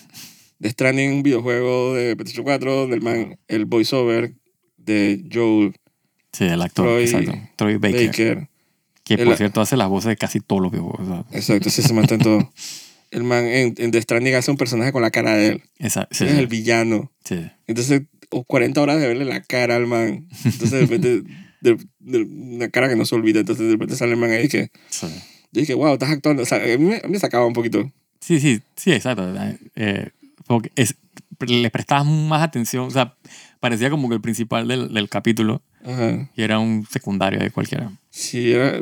[0.61, 4.35] The Stranding, un videojuego de PlayStation 4, del man, el voiceover
[4.77, 5.75] de Joel
[6.33, 7.33] Sí, el actor, Troy exacto.
[7.57, 8.07] Troy Baker.
[8.09, 8.49] Baker.
[9.05, 11.07] Que El- por cierto hace las voces de casi todos los videojuegos.
[11.07, 12.51] sea, Exacto, sí se mantiene todo.
[13.11, 15.63] El man en, en The Stranding hace un personaje con la cara de él.
[15.79, 17.13] esa- sí, es sí, el villano.
[17.25, 17.45] sí.
[17.69, 18.03] Entonces,
[18.35, 20.27] o 40 horas de verle la cara al man.
[20.45, 21.23] Entonces, de repente,
[21.61, 23.41] de, de una cara que no se olvida.
[23.41, 25.07] Entonces, de repente sale el man ahí que Sí.
[25.53, 26.43] yo dije, wow, estás actuando.
[26.43, 27.91] O sea, a mí me, a mí me sacaba un poquito.
[28.21, 29.33] Sí, sí, sí, exacto.
[29.77, 30.11] Eh,
[30.47, 30.97] porque es-
[31.47, 33.15] le prestabas más atención, o sea,
[33.61, 36.31] parecía como que el principal del, del capítulo Ajá.
[36.37, 37.91] y era un secundario de cualquiera.
[38.11, 38.79] Sí, era,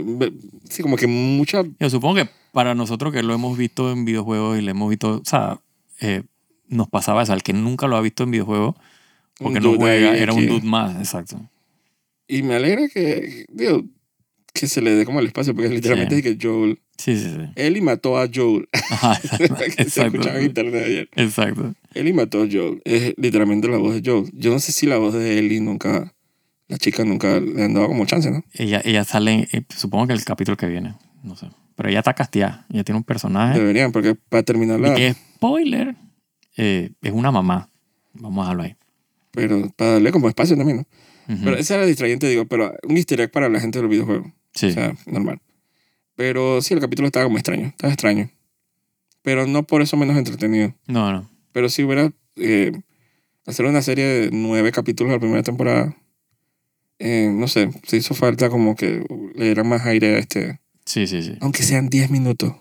[0.68, 1.62] sí, como que mucha.
[1.80, 5.20] Yo supongo que para nosotros que lo hemos visto en videojuegos y lo hemos visto,
[5.20, 5.60] o sea,
[6.00, 6.22] eh,
[6.68, 8.74] nos pasaba eso, al que nunca lo ha visto en videojuegos,
[9.38, 11.40] porque no juega, era un dude más, exacto.
[12.28, 13.84] Y me alegra que, digo,
[14.54, 16.28] que se le dé como el espacio, porque literalmente Sí.
[16.28, 16.78] es que Joel.
[16.96, 17.52] Sí, sí, sí.
[17.56, 18.68] Ellie mató a Joel.
[18.72, 19.18] Ajá,
[19.76, 21.08] que se escuchaba en internet ayer.
[21.16, 21.74] Exacto.
[21.94, 22.80] Ellie mató a Joel.
[22.84, 24.30] Es literalmente la voz de Joel.
[24.34, 26.12] Yo no sé si la voz de Ellie nunca...
[26.68, 28.42] La chica nunca le han dado como chance, ¿no?
[28.54, 31.48] Ella, ella sale, eh, supongo que el capítulo que viene, no sé.
[31.76, 32.66] Pero ella está castigada.
[32.72, 33.58] Ella tiene un personaje.
[33.58, 34.94] Deberían, porque para terminar Y la...
[34.94, 35.96] que, spoiler,
[36.56, 37.68] eh, es una mamá.
[38.14, 38.76] Vamos a dejarlo ahí.
[39.32, 40.78] Pero para darle como espacio también,
[41.28, 41.34] ¿no?
[41.34, 41.44] Ujú.
[41.44, 44.32] Pero esa era distrayente, digo, pero un easter egg para la gente del videojuego.
[44.54, 44.66] sí.
[44.68, 45.40] O sea, normal.
[46.16, 47.68] Pero sí, el capítulo estaba como extraño.
[47.68, 48.30] Estaba extraño.
[49.22, 50.74] Pero no por eso menos entretenido.
[50.86, 51.30] no, no.
[51.52, 52.12] Pero si hubiera...
[52.36, 52.72] eh,
[53.46, 55.96] hacer una serie de nueve capítulos de la primera temporada...
[56.98, 60.60] eh, no sé, se hizo falta como que le dieran más aire a este...
[60.84, 61.36] Sí, sí, sí.
[61.40, 62.54] Aunque sean 10 minutos.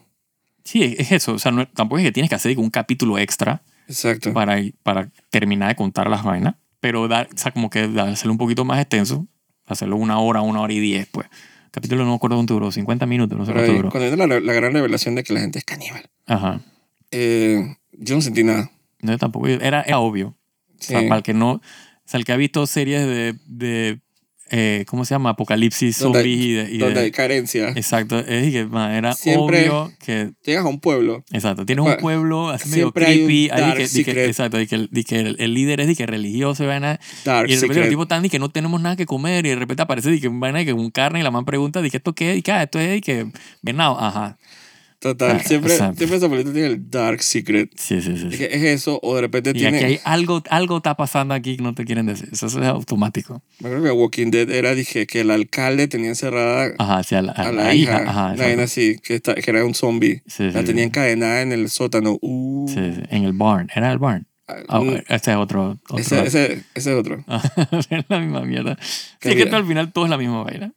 [0.64, 1.34] Sí, es- es eso.
[1.34, 4.32] O sea, no- tampoco es que tienes que hacer un capítulo extra Exacto.
[4.34, 6.56] para, para terminar de contar las vainas.
[6.82, 9.26] Pero dar, o sea, como que hacerlo un poquito más extenso.
[9.66, 11.28] Hacerlo una hora, una hora y diez, pues.
[11.72, 13.90] Capítulo no me acuerdo cuánto duró, 50 minutos, no sé cuánto duró.
[13.92, 16.60] cuando la, la gran revelación de que la gente es caníbal, Ajá.
[17.12, 18.70] eh, yo no sentí nada.
[19.02, 19.48] No, tampoco.
[19.48, 20.36] Era, era obvio.
[20.80, 20.94] Sí.
[20.96, 21.52] O sea, para el que no.
[21.54, 21.62] O
[22.04, 23.36] sea, el que ha visto series de.
[23.46, 24.02] de
[24.52, 25.30] eh, ¿Cómo se llama?
[25.32, 26.72] Apocalipsis, zombies y de.
[26.74, 27.70] y Donde de- hay carencia.
[27.70, 28.20] exacto.
[28.20, 30.32] Es que man, era Siempre- obvio que.
[30.44, 31.66] Llegas a un pueblo Exacto.
[31.66, 33.48] Tienes un pueblo así medio siempre hay un creepy.
[33.48, 34.58] dark que, que- exacto.
[34.68, 37.00] Que, el- que el, el líder es de que religioso y vaina.
[37.26, 39.46] Dark Y de repente los tipos están y que no tenemos nada que comer.
[39.46, 41.82] Y de repente aparece y que vaina de que un carne y la man pregunta,
[41.82, 42.36] ¿de qué esto qué?
[42.36, 43.28] Y que ah, esto es y que
[43.62, 43.98] venado.
[44.00, 44.38] Ajá.
[45.02, 45.38] Total.
[45.38, 45.98] Ah, Siempre, exacto.
[45.98, 47.72] siempre esa película tiene el Dark Secret.
[47.76, 48.28] Sí, sí, sí.
[48.28, 48.38] Es, sí.
[48.38, 49.78] que es eso, o de repente Y tiene.
[49.78, 52.30] aquí hay algo, algo está pasando aquí que no te quieren decir.
[52.32, 53.42] Eso es automático.
[53.60, 57.32] Me acuerdo que Walking Dead era, dije, que el alcalde tenía encerrada Ajá, hacia la,
[57.32, 58.04] a, a la, la hija.
[58.04, 58.10] hija.
[58.12, 60.22] Ajá, vaina así, que, está- que era un zombie.
[60.28, 60.88] Sí, La sí, tenía sí.
[60.90, 62.20] encadenada en el sótano.
[62.22, 63.70] Uh, Sí, sí, en el barn.
[63.76, 64.28] Era el barn.
[64.70, 65.80] Mm, ese es otro.
[65.90, 67.24] otro ese, ese, ese es otro.
[67.90, 68.78] es la misma mierda.
[69.20, 70.74] Sí, es que al final todo es la misma vaina.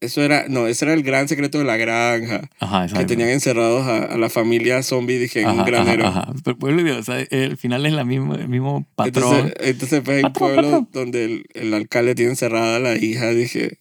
[0.00, 2.50] Eso era, no, ese era el gran secreto de la granja.
[2.60, 3.06] Ajá, Que exacto.
[3.06, 6.06] tenían encerrados a, a la familia zombie, dije, en Ajá, un granero.
[6.06, 6.32] Ajá, ajá.
[6.60, 9.34] Pero, digo, o sea, el final es la misma, el mismo patrón.
[9.36, 10.88] Entonces, entonces pues, Patrón, pueblo patrón.
[10.92, 13.78] donde el, el alcalde tiene encerrada a la hija, dije,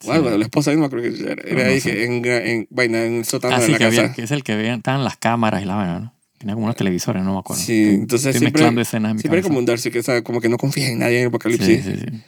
[0.00, 0.06] Sí.
[0.06, 2.04] bueno, la esposa no creo que era, era No, dije, sé.
[2.04, 4.00] en, en, vaina, en el sótano ah, de sí, la que, casa.
[4.02, 6.14] había, que es el que veían, estaban las cámaras y la vaina, ¿no?
[6.38, 7.60] Tenía como unos televisores, no me acuerdo.
[7.60, 9.48] Sí, entonces Estoy siempre, mezclando escenas en mi siempre cabeza.
[9.48, 11.84] como un darse que sabe, como que no confías en nadie en el apocalipsis.
[11.84, 12.20] Sí, sí, sí.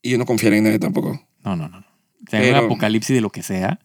[0.00, 1.20] Y yo no confiaré en nadie tampoco.
[1.44, 1.84] No, no, no.
[2.20, 3.80] En Pero- un apocalipsis de lo que sea,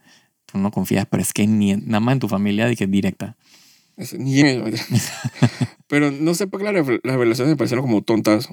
[0.45, 3.35] tú no confías, pero es que ni nada más en tu familia de que directa.
[3.97, 4.41] Es- ni
[5.87, 8.49] Pero no sé por qué las revel- las revelaciones me parecieron como tontas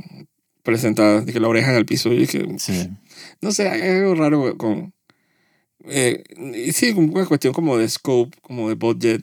[0.63, 1.27] presentadas.
[1.27, 2.89] Dije la oreja en el piso y dije, Sí.
[3.41, 4.93] no sé, hay algo raro con...
[5.89, 6.23] Eh,
[6.67, 9.23] y sí, como una cuestión como de scope, como de budget.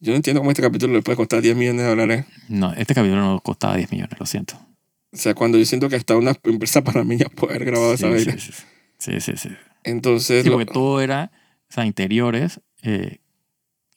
[0.00, 2.24] Yo no entiendo cómo este capítulo le puede costar 10 millones de dólares.
[2.48, 4.54] No, este capítulo no costaba 10 millones, lo siento.
[5.12, 8.18] O sea, cuando yo siento que hasta una empresa panameña puede haber grabado Sí, esa
[8.18, 8.40] sí, vaina.
[8.40, 8.52] sí.
[8.98, 9.48] Sí, sí, sí.
[9.84, 11.30] Entonces, Sí, lo- porque todo era,
[11.68, 12.60] o sea, interiores.
[12.82, 13.18] Eh,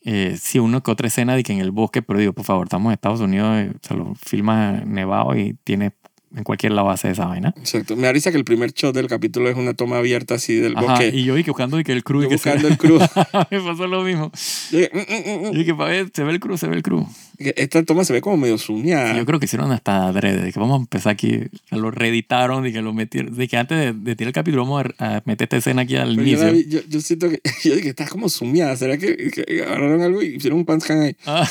[0.06, 2.66] eh, sí, uno que otra escena de que en el bosque, pero digo, por favor,
[2.68, 5.92] estamos en Estados Unidos, eh, o sea, lo filmas nevado y tiene
[6.36, 7.54] en cualquier lado hace esa vaina.
[7.58, 7.96] exacto.
[7.96, 10.76] Me da risa que el primer shot del capítulo es una toma abierta así del
[10.78, 11.12] Ajá, bosque.
[11.14, 12.04] y yo vi que buscando y que el.
[12.08, 13.02] Yo y que se- buscando el cruz.
[13.52, 14.32] Me pasó lo mismo.
[14.72, 15.60] Yo dije, "Mm, mm, mm, mm".
[15.60, 17.06] Y que para ver, se ve el cruz, se ve el cruz.
[17.38, 19.16] Que Esta toma se ve como medio suñada.
[19.18, 21.40] Yo creo que hicieron hasta adrede, de que vamos a empezar aquí,
[21.72, 24.86] lo reeditaron, de que lo metieron, de que antes de, de tirar el capítulo vamos
[25.00, 26.54] a, meter esta escena aquí al Pero yo, inicio.
[26.54, 28.76] vi- yo, yo siento que yo dije, está como sumiada.
[28.76, 31.16] ¿Será que, que agarraron algo y hicieron un panscan ahí?
[31.26, 31.48] Ah,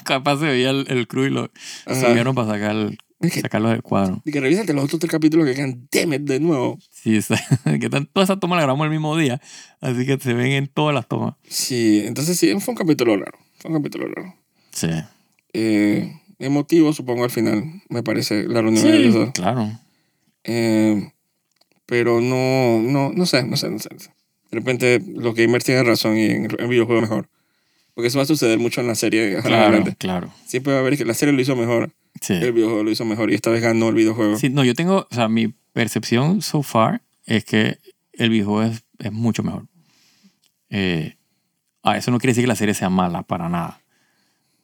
[0.04, 1.50] capaz se veía el, el cruz y lo
[1.86, 4.20] subieron para sacar el- Dije, sacarlo del cuadro.
[4.26, 6.78] y que revísate los otros tres capítulos que quedan, damn it, de nuevo.
[6.90, 7.40] Sí, está-
[7.80, 9.40] que todas esas tomas las grabamos el mismo día,
[9.80, 11.34] así que se ven en todas las tomas.
[11.48, 13.38] Sí, entonces sí, fue un capítulo raro.
[13.58, 14.34] Fue un capítulo raro.
[14.72, 14.88] Sí.
[15.54, 19.30] Eh, emotivo, supongo, al final, me parece, la reunión de Sí, ellos dos.
[19.30, 19.70] claro.
[20.44, 21.10] Eh,
[21.86, 23.88] pero no, no, no sé, no sé, no sé.
[24.50, 27.28] De repente los gamers tienen razón y en el videojuego mejor.
[27.94, 29.36] Porque eso va a suceder mucho en la serie.
[29.36, 29.94] en Claro, adelante.
[29.98, 30.30] claro.
[30.46, 32.34] Siempre va a haber que la serie lo hizo mejor, Sí.
[32.34, 34.36] el videojuego lo hizo mejor y esta vez ganó el videojuego.
[34.38, 37.78] Sí, no, yo tengo, o sea, mi percepción so far es que
[38.12, 39.66] el videojuego es, es mucho mejor.
[40.70, 41.16] Eh,
[41.96, 43.80] eso no quiere decir que la serie sea mala, para nada.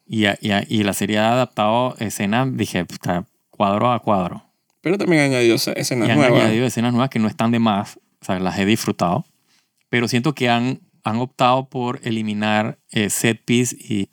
[0.06, 2.84] Y, a- y, a- y la serie ha adaptado escenas, dije,
[3.50, 4.44] cuadro a cuadro.
[4.80, 6.42] Pero también añadió Y escenas han nuevas.
[6.42, 9.24] añadido escenas nuevas que no están de más, o sea, las he disfrutado.
[9.88, 14.08] Pero siento que han, han optado por eliminar eh, set piece y,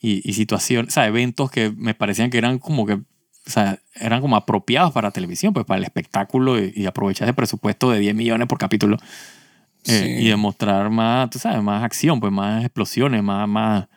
[0.00, 3.02] y, y situaciones, o sea, eventos que me parecían que eran como que, o
[3.46, 7.90] sea, eran como apropiados para televisión, pues para el espectáculo y, y aprovechar ese presupuesto
[7.90, 10.24] de 10 millones por capítulo eh, Sí.
[10.24, 13.88] y demostrar más, tú sabes, más acción, pues más explosiones, más, más, o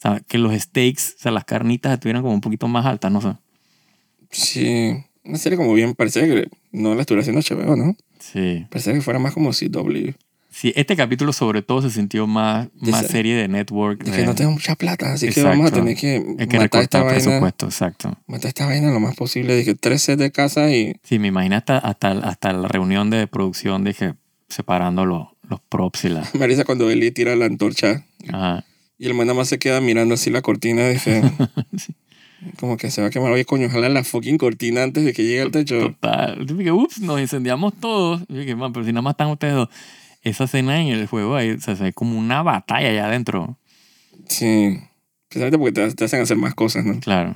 [0.00, 3.20] sea, que los steaks, o sea, las carnitas estuvieran como un poquito más altas, no
[3.20, 3.32] sé.
[4.30, 7.96] Sí, una serie como bien, parecía que no la estuviera haciendo HBO, ¿no?
[8.18, 10.12] Sí, Parecía que fuera más como CW.
[10.60, 14.00] Sí, este capítulo sobre todo se sintió más, más serie de network.
[14.02, 15.78] Es de- que no tengo mucha plata, así que vamos a Exacto.
[15.84, 17.14] tener que hay que matar esta vaina.
[17.14, 18.18] presupuesto, exacto.
[18.26, 19.54] Matar esta vaina lo más posible.
[19.56, 23.28] Dije, tres sets de casa y Sí, me imagino hasta, hasta, hasta la reunión de
[23.28, 24.14] producción que
[24.48, 26.28] separando los, los props y la...
[26.38, 28.64] Marisa cuando Eli tira la antorcha Ajá.
[28.98, 31.22] y el man nada más se queda mirando así la cortina, dije,
[31.76, 31.94] Sí.
[32.58, 33.30] como que se va a quemar.
[33.30, 35.78] Oye, coño, ojalá la fucking cortina antes de que llegue al techo.
[35.78, 36.44] Total.
[36.46, 38.22] Yo dije, ups, nos incendiamos todos.
[38.28, 39.68] Yo dije, man, pero si nada más están ustedes dos.
[40.22, 43.58] Esa escena en el juego ahí, o sea, se ve como una batalla allá adentro.
[44.28, 44.78] Sí.
[45.28, 46.98] Precisamente porque te, te hacen hacer más cosas, ¿no?
[47.00, 47.34] Claro.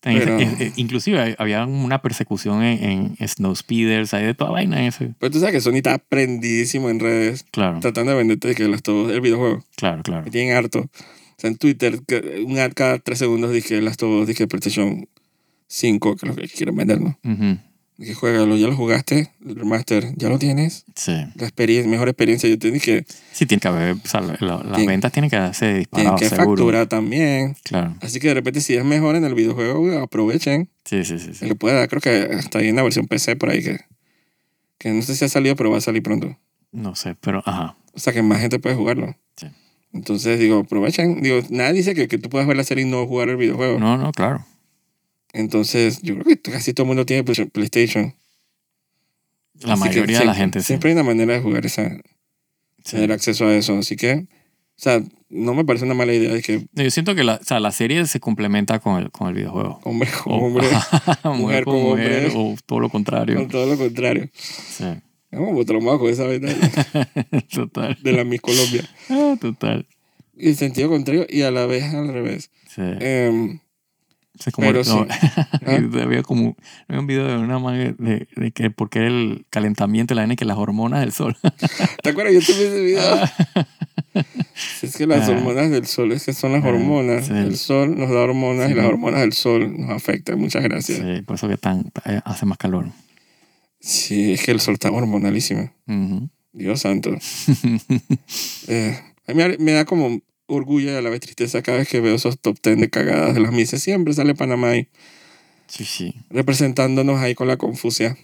[0.00, 4.50] Pero- es- es- inclusive hay- había una persecución en, en Snow Speeders, hay de toda
[4.52, 5.14] vaina en ese.
[5.18, 8.68] Pero tú sabes que Sony está prendidísimo en redes Claro, tratando de venderte de que
[8.68, 9.64] las todo el videojuego.
[9.76, 10.24] claro, claro.
[10.24, 10.80] Me tienen harto.
[10.80, 12.00] O sea, en Twitter,
[12.46, 15.08] un ad cada tres segundos dije las todo, dije PlayStation
[15.66, 17.18] 5, que es lo que quieren vender, ¿no?
[17.24, 17.58] Ujú,
[17.98, 20.84] Dije, juégalo, ya lo jugaste, el remaster, ya lo tienes.
[20.94, 21.12] Sí.
[21.34, 22.46] La experiencia, mejor experiencia.
[22.48, 25.36] Yo te dije, Sí, tiene que haber, o sea, la- la- las ventas tienen que
[25.36, 25.78] hacerse tienen
[26.14, 26.48] disparadas, que seguro.
[26.50, 27.56] facturar también.
[27.64, 27.96] Claro.
[28.02, 30.68] Así que de repente, si es mejor en el videojuego, aprovechen.
[30.84, 31.32] Sí, sí, sí.
[31.32, 31.44] sí.
[31.44, 33.78] El que pueda, creo que está ahí en la versión PC por ahí que,
[34.78, 36.36] que no sé si ha salido, pero va a salir pronto.
[36.72, 37.76] No sé, pero ajá.
[37.94, 39.16] O sea que más gente puede jugarlo.
[39.36, 39.46] Sí.
[39.94, 41.22] Entonces, digo, aprovechen.
[41.22, 43.78] Digo, nadie dice que, que tú puedas ver la serie y no jugar el videojuego.
[43.78, 44.44] No, no, claro.
[45.36, 48.14] Entonces, yo creo que casi todo el mundo tiene Play- PlayStation.
[49.60, 50.66] La Así que mayoría de la gente sí.
[50.68, 51.88] Siempre hay una manera de jugar esa,
[52.84, 52.92] Sí.
[52.96, 53.76] tener acceso a eso.
[53.78, 54.26] Así que, o
[54.76, 57.58] sea, no me parece una mala idea de que Yo siento que la, o sea,
[57.60, 59.80] la serie se complementa con el, con el videojuego.
[59.84, 60.66] hombre con O- hombre,
[61.24, 62.32] mujer, con mujer, hombre.
[62.34, 63.36] o todo lo contrario.
[63.36, 64.28] con todo lo contrario.
[64.34, 64.84] Sí.
[65.32, 66.48] Vamos, traumado con esa vaina
[67.52, 67.98] total.
[68.02, 68.88] de la Miss Colombia.
[69.10, 69.86] Ah, total.
[70.34, 72.50] Y sentido contrario y a la vez al revés.
[72.74, 72.82] Sí.
[73.00, 73.58] Em,
[74.38, 75.06] Sí, como pero no, sí.
[75.66, 75.78] ¿Ah?
[76.02, 76.56] había como
[76.88, 80.44] había un video de una man de, de que porque el calentamiento la vaina que
[80.44, 81.36] las hormonas del sol.
[82.02, 82.34] ¿Te acuerdas?
[82.34, 83.20] Yo tuve ese video.
[84.82, 85.32] es que las Ah.
[85.32, 87.26] hormonas del sol, es que son las Ah, hormonas.
[87.26, 87.32] sí.
[87.32, 88.72] El sol nos da hormonas Sí.
[88.72, 90.38] y las hormonas del sol nos afectan.
[90.38, 90.98] Muchas gracias.
[90.98, 92.86] Sí, por eso que tan, eh, hace más calor.
[93.80, 95.70] Sí, es que el sol está hormonalísimo.
[95.86, 96.28] Ujú.
[96.52, 97.10] Dios santo.
[98.68, 102.00] Eh, a mí me da como orgullo y a la vez tristeza cada vez que
[102.00, 103.82] veo esos top 10 de cagadas de las mises.
[103.82, 104.88] Siempre sale Panamá ahí
[105.66, 106.14] Sí, sí.
[106.30, 108.16] representándonos ahí con la confusia.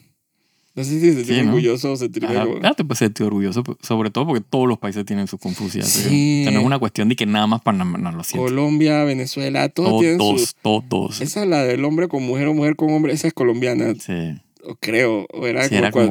[0.75, 1.49] No sé si sentirme Sí, ¿no?
[1.51, 4.79] orgulloso o sentirme como- Ah, te puedes sentir orgulloso, pues, sobre todo porque todos los
[4.79, 5.85] países tienen su confusión.
[5.85, 6.41] Sí.
[6.41, 8.47] O sea, no es una cuestión de que nada más Panamá, no lo siento.
[8.47, 10.55] Colombia, Venezuela, todos tienen su...
[10.63, 11.21] Todos, todos.
[11.21, 14.41] Esa es la del hombre con mujer o mujer con hombre, esa es colombiana, Sí,
[14.81, 16.11] creo, o era, Sí, como, era como.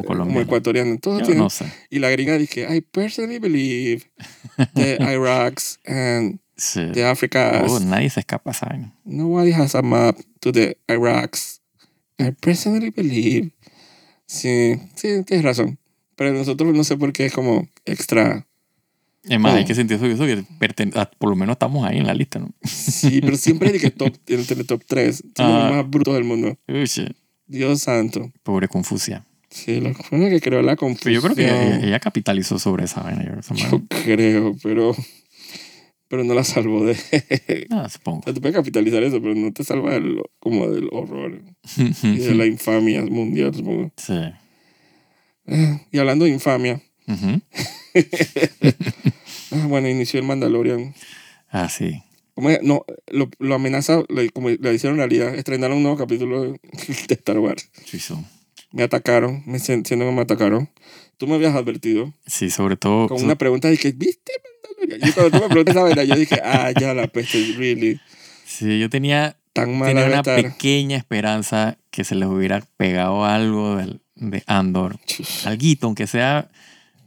[1.00, 1.38] Todos yo tienen...
[1.38, 1.66] no sé.
[1.90, 4.04] Y la gringa dije, I personally believe
[4.74, 6.82] the Iraqs and Sí.
[6.94, 8.94] the Africas, Oh, nadie se escapa, ¿saben?
[9.04, 11.60] nobody has a map to the Iraqs.
[12.20, 13.52] I personally believe.
[14.28, 15.80] Sí, sí, tienes razón.
[16.16, 18.46] Pero nosotros no sé por qué es como extra.
[19.24, 19.58] Es más, Oh.
[19.58, 20.44] hay que sentir eso, que
[20.96, 22.54] ah, por lo menos estamos ahí en la lista, ¿no?
[22.64, 25.16] Sí, pero siempre dije top, entre el top 3.
[25.36, 25.68] Somos Ah.
[25.68, 26.58] los más brutos del mundo.
[26.68, 27.16] Uy, shit.
[27.52, 28.32] Dios santo.
[28.44, 29.26] Pobre Confucia.
[29.50, 31.14] Sí, lo fue lo que creó la confusión.
[31.14, 33.26] yo creo que ella, ella capitalizó sobre esa vaina.
[33.26, 34.96] Yo, creo, pero,
[36.08, 36.96] pero no la salvó de...
[37.70, 38.22] Ah, supongo.
[38.32, 41.42] Te puede capitalizar eso, pero no te salva del, como del horror
[41.78, 43.92] y de la infamia mundial, supongo.
[43.98, 44.14] sí.
[45.92, 46.82] Y hablando de infamia,
[49.52, 50.94] ah, bueno, inició el Mandalorian.
[51.50, 52.02] Ah, sí.
[52.64, 56.44] No, lo, lo amenaza, lo- como la hicieron realidad, estrenaron un nuevo capítulo
[57.08, 57.70] de Star Wars.
[57.86, 58.00] Sí,
[58.72, 60.70] Me atacaron, me sien- siento que me atacaron.
[61.18, 63.08] Tú me habías advertido sí, sobre todo.
[63.08, 64.32] con so- una pregunta de que, ¿viste?
[65.06, 68.00] Yo cuando tú me preguntas esa vaina, yo dije, ah, ya la peste, really,
[68.46, 70.42] sí, yo tenía, tan mala tenía una estar.
[70.42, 74.98] pequeña esperanza que se les hubiera pegado algo del, de Andor.
[75.46, 76.50] Alguito, aunque sea.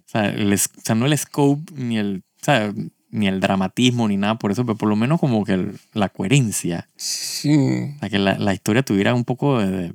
[0.07, 2.23] O sea, el o sea, no el scope ni el.
[2.41, 2.73] o sea,
[3.15, 6.09] ni el dramatismo ni nada por eso, pero por lo menos como que el- la
[6.09, 6.89] coherencia.
[6.97, 7.55] Sí.
[7.97, 9.93] O sea, que la, la historia tuviera un poco de, de,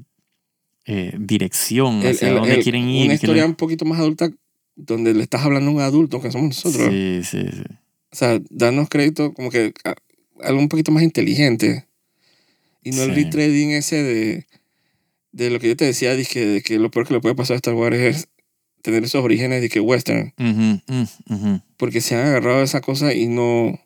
[0.85, 3.05] eh, dirección El- hacia el- dónde el- quieren ir.
[3.05, 4.29] Una historia un poquito más adulta
[4.75, 6.87] donde le estás hablando a un adulto que somos nosotros.
[6.89, 7.63] Sí, sí, sí.
[8.11, 9.95] O sea, darnos crédito como que a-
[10.41, 11.85] algo un poquito más inteligente.
[12.83, 13.23] Y no el Sí.
[13.23, 14.47] retrading ese de,
[15.33, 17.55] de lo que yo te decía, dije, de que lo peor que le puede pasar
[17.55, 18.27] a Star Wars es
[18.81, 20.33] tener esos orígenes de que western.
[20.37, 21.55] Mm.
[21.77, 23.79] Porque se han agarrado a esa cosa y no...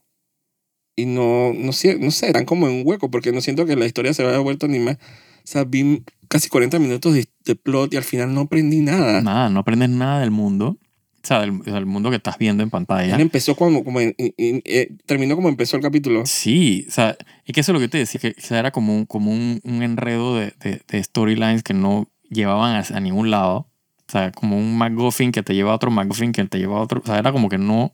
[0.96, 3.76] Y no, no sé, no sé, están como en un hueco porque no siento que
[3.76, 4.98] la historia se vaya vuelto ni más.
[4.98, 9.22] O sea, vi casi 40 minutos de, de plot y al final no aprendí nada.
[9.22, 10.78] Nada, no aprendes nada del mundo.
[11.16, 13.16] O sea, del, del mundo que estás viendo en pantalla.
[13.16, 16.28] Él empezó como, como en- en- en- eh, terminó como empezó el capítulo.
[16.28, 18.70] Sí, o sea, es que eso es lo que te decía, que o sea, era
[18.72, 23.00] como un, como un, un enredo de, de, de storylines que no llevaban a, a
[23.00, 23.68] ningún lado.
[24.14, 26.82] O sea, como un MacGuffin que te lleva a otro MacGuffin que te lleva a
[26.82, 27.02] otro.
[27.04, 27.86] O sea, era como que no.
[27.86, 27.94] o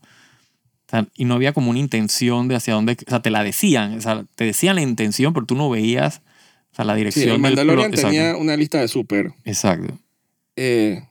[0.89, 2.97] sea, y no había como una intención de hacia dónde.
[3.07, 3.97] O sea, te la decían.
[3.97, 6.21] O sea, te decían la intención, pero tú no veías
[6.71, 7.23] o sea, la Sí, dirección.
[7.27, 8.03] el del Mandalorian plot.
[8.03, 9.97] tenía una lista de súper Exacto.
[10.57, 11.03] eh,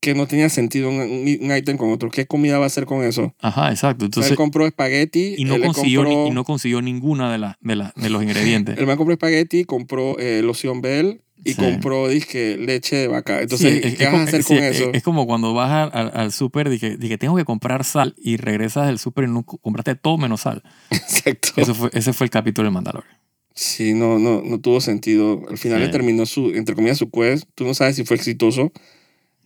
[0.00, 2.08] que no tenía sentido un, un, ítem con otro.
[2.10, 3.34] ¿Qué comida va a hacer con eso?
[3.40, 4.04] Ajá, exacto.
[4.04, 5.34] Entonces, él compró espagueti.
[5.36, 8.22] y no, consiguió, ni- compró- y no consiguió ninguna de, la, de, la, de los
[8.62, 8.78] ingredientes.
[8.78, 11.56] El man compró espagueti, compró eh, loción Bell y Sí.
[11.56, 13.40] compró disque leche de vaca.
[13.40, 14.90] Entonces, Sí, es- ¿qué es vas a hacer sí, con es- eso?
[14.92, 18.36] Es como cuando vas al, al, al súper y que, tengo que comprar sal y
[18.36, 20.62] regresas del súper y no co- compraste todo menos sal.
[20.90, 21.50] Exacto.
[21.56, 23.16] Eso fue, ese fue el capítulo de Mandalorian.
[23.54, 25.42] Sí, no, no, no tuvo sentido.
[25.50, 25.86] Al final Sí.
[25.86, 27.44] le terminó su, entre comillas, su quest.
[27.54, 28.72] Tú no sabes si fue exitoso.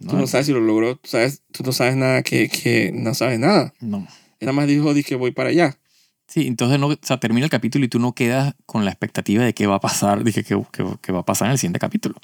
[0.00, 0.18] Tú ¿no?
[0.20, 0.96] no sabes si lo logró.
[0.96, 3.72] Tú, sabes, tú no sabes nada que, que no sabes nada.
[3.80, 3.98] No.
[4.40, 5.78] Él nada más dijo, dije, voy para allá.
[6.26, 9.44] Sí, entonces no, o sea, termina el capítulo y tú no quedas con la expectativa
[9.44, 11.78] de qué va a pasar, dije que, que, que va a pasar en el siguiente
[11.78, 12.14] capítulo.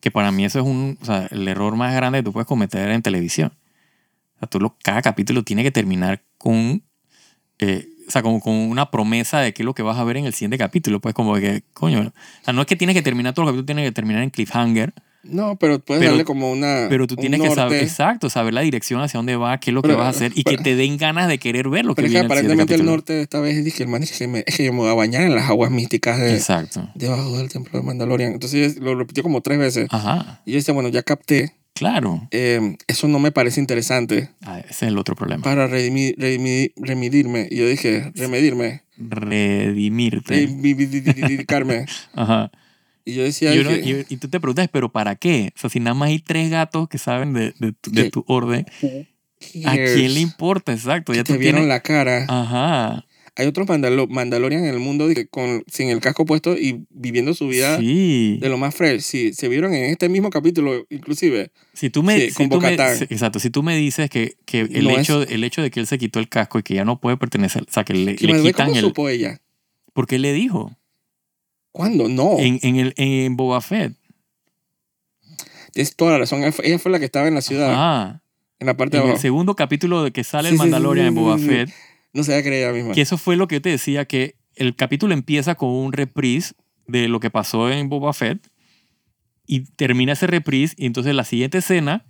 [0.00, 2.46] Que para mí eso es un, o sea, el error más grande que tú puedes
[2.46, 3.52] cometer en televisión.
[4.36, 6.82] O sea, tú lo, cada capítulo tiene que terminar con,
[7.58, 10.18] eh, o sea, como con una promesa de qué es lo que vas a ver
[10.18, 11.00] en el siguiente capítulo.
[11.00, 12.12] Pues como que, coño, o
[12.44, 14.92] sea, no es que tienes que terminar todo el capítulo, tiene que terminar en cliffhanger,
[15.24, 16.86] No, pero puedes Pero- darle como una.
[16.88, 19.82] pero tú tienes que saber, exacto, saber la dirección hacia dónde va, qué es lo
[19.82, 22.02] que Pero- vas a hacer y que te den ganas de querer ver lo que
[22.02, 24.16] Pero es que viene el aparentemente el norte de esta vez dije, el man es
[24.16, 26.88] que, me- es que yo me voy a bañar en las aguas místicas de, Exacto.
[26.94, 28.32] debajo del templo de Mandalorian.
[28.32, 29.88] Entonces lo repitió como tres veces.
[29.90, 31.54] Ajá, Y yo decía, bueno, ya capté.
[31.74, 32.28] claro.
[32.30, 35.42] eh, eso no me parece interesante Ah, ese es el otro problema.
[35.42, 37.48] para redimi- redimi- remidirme.
[37.50, 38.82] Y yo dije, remedirme.
[38.98, 40.34] Redimirte.
[40.34, 41.86] Reivindicarme.
[42.14, 42.50] Ajá.
[43.04, 45.52] Y yo decía, Y, uno- dije, y- y tú te preguntas, ¿pero para qué?
[45.56, 48.24] O sea, si nada más hay tres gatos que saben de, de tu, de tu
[48.28, 48.66] orden,
[49.64, 49.94] ¿a "Cares?
[49.94, 50.72] quién le importa?
[50.72, 51.12] Exacto.
[51.12, 51.68] Ya Te vieron tienes...
[51.68, 52.24] la cara.
[52.28, 53.04] Ajá.
[53.36, 57.34] Hay otros Mandalo- Mandalorian en el mundo que con, sin el casco puesto y viviendo
[57.34, 58.38] su vida Sí.
[58.40, 59.00] de lo más fresh.
[59.02, 61.50] Sí, se vieron en este mismo capítulo, inclusive.
[61.72, 64.60] Si tú me, Sí, si con tú me- exacto, si tú me dices que, que
[64.60, 66.74] el, No es- hecho, el hecho de que él se quitó el casco y que
[66.74, 68.84] ya no puede pertenecer, o sea, que le, Que le quitan ¿Cómo el...
[68.84, 69.40] supo ella?
[69.92, 70.76] ¿Por qué le dijo?
[71.74, 72.08] ¿Cuándo?
[72.08, 72.38] No.
[72.38, 73.96] En, en, el, en Boba Fett.
[75.72, 76.44] Tienes toda la razón.
[76.44, 78.22] Ella fue, la que estaba en la ciudad, Ajá.
[78.60, 79.22] en la parte de En el abajo.
[79.22, 81.36] segundo capítulo de que sale Sí, el sí, Mandalorian sí, en Boba.
[81.36, 81.70] Fett,
[82.12, 82.94] No se va a creer ella misma.
[82.94, 86.54] Que eso fue lo que yo te decía, que el capítulo empieza con un reprise
[86.86, 88.46] de lo que pasó en Boba Fett
[89.48, 92.06] y termina ese reprise y entonces la siguiente escena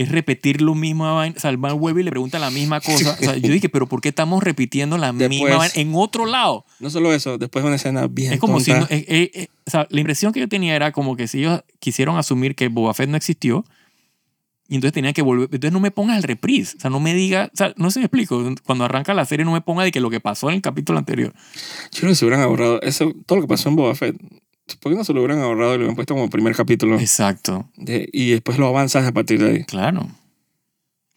[0.00, 1.12] es repetir lo mismo.
[1.14, 1.34] vaina.
[1.36, 3.16] O sea, el man vuelve y le pregunta la misma cosa.
[3.20, 6.24] O sea, yo dije, pero ¿por qué estamos repitiendo la Después- misma vaina en otro
[6.26, 6.64] lado?
[6.80, 8.72] No solo eso, después de una escena bien Es como si...
[8.72, 11.40] no- eh, eh, eh, o sea, la impresión que yo tenía era como que si
[11.40, 13.64] ellos quisieron asumir que Boba Fett no existió
[14.70, 15.44] y entonces tenían que volver...
[15.50, 16.76] Entonces no me pongas el reprise.
[16.76, 17.50] O sea, no me diga...
[17.52, 18.54] O sea, no si me explico.
[18.64, 20.98] Cuando arranca la serie no me ponga de que lo que pasó en el capítulo
[20.98, 21.32] anterior.
[21.92, 24.16] Yo creo que se hubieran ahorrado eso, todo lo que pasó en Boba Fett.
[24.80, 26.98] ¿Por qué no se lo hubieran ahorrado y lo hubieran puesto como primer capítulo?
[26.98, 27.68] Exacto.
[27.76, 29.64] De- y después lo avanzas a partir de ahí.
[29.64, 30.08] Claro.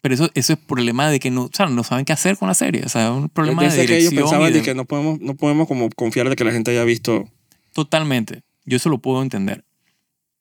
[0.00, 2.48] Pero eso, eso es problema de que no, o sea, no saben qué hacer con
[2.48, 2.82] la serie.
[2.84, 4.22] O sea, es un problema Yo de sé que ellos dirección.
[4.30, 6.84] pensaban de de- que no podemos, no podemos como confiar de que la gente haya
[6.84, 7.28] visto.
[7.72, 8.42] Totalmente.
[8.64, 9.64] Yo eso lo puedo entender.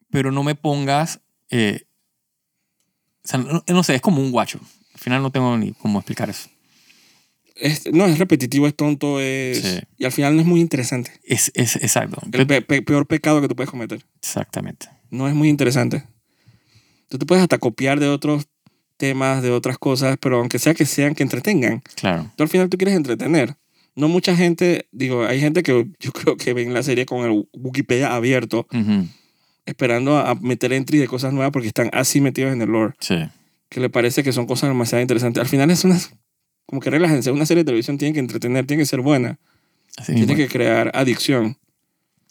[0.10, 1.20] Pero no me pongas...
[1.52, 1.84] eh,
[3.24, 4.60] o sea, no, no sé, es como un guacho.
[4.96, 6.50] Al final no tengo ni cómo explicar eso.
[7.62, 9.80] Es, no, es repetitivo, es tonto, es, Sí.
[9.98, 11.12] y al final no es muy interesante.
[11.24, 12.20] Es, es exacto.
[12.32, 14.04] El pe- pe- peor pecado que tú puedes cometer.
[14.20, 14.88] Exactamente.
[15.10, 16.04] No es muy interesante.
[17.08, 18.48] Tú te puedes hasta copiar de otros
[18.98, 22.32] temas, de otras cosas, pero aunque sea que sean que entretengan, Claro.
[22.36, 23.56] tú al final tú quieres entretener.
[23.96, 27.48] No mucha gente, digo, hay gente que yo creo que ven la serie con el
[27.54, 28.68] Wikipedia abierto,
[29.66, 33.16] esperando a, meter entry de cosas nuevas porque están así metidos en el lore, Sí.
[33.70, 35.42] que le parece que son cosas demasiado interesantes.
[35.42, 36.00] Al final es una,
[36.72, 39.38] como que relájense, una serie de televisión tiene que entretener, tiene que ser buena,
[39.98, 40.26] Así mismo.
[40.28, 41.58] tiene que crear adicción.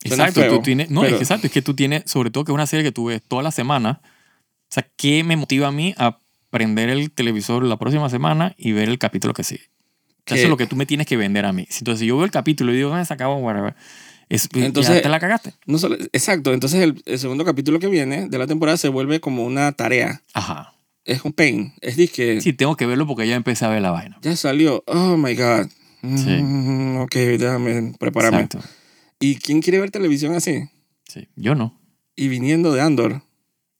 [0.04, 2.30] Suena Exacto, feo, tú tienes, no, pero- es que exacto, es que tú tienes, sobre
[2.30, 4.00] todo que es una serie que tú ves toda la semana.
[4.02, 8.72] O sea, ¿qué me motiva a mí a prender el televisor la próxima semana y
[8.72, 9.64] ver el capítulo que sigue?
[10.24, 11.66] Que- Eso es lo que tú me tienes que vender a mí.
[11.68, 13.74] Si- Entonces, si yo veo el capítulo y digo, ah, se acabó, whatever.
[14.30, 15.52] Es, Entonces- ya te la cagaste.
[15.66, 19.20] No solo, exacto, entonces el, el segundo capítulo que viene de la temporada se vuelve
[19.20, 20.22] como una tarea.
[20.32, 20.72] Ajá.
[21.04, 21.72] Es un pain.
[21.80, 24.18] Es que Sí, tengo que verlo porque ya empecé a ver la vaina.
[24.22, 24.82] ya salió.
[24.86, 25.66] Oh my God.
[26.16, 26.30] Sí.
[26.42, 28.42] Mm, ok, déjame prepararme.
[28.42, 28.66] Exacto.
[29.18, 30.64] ¿Y quién quiere ver televisión así?
[31.08, 31.78] Sí, yo no.
[32.16, 33.22] Y viniendo de Andor.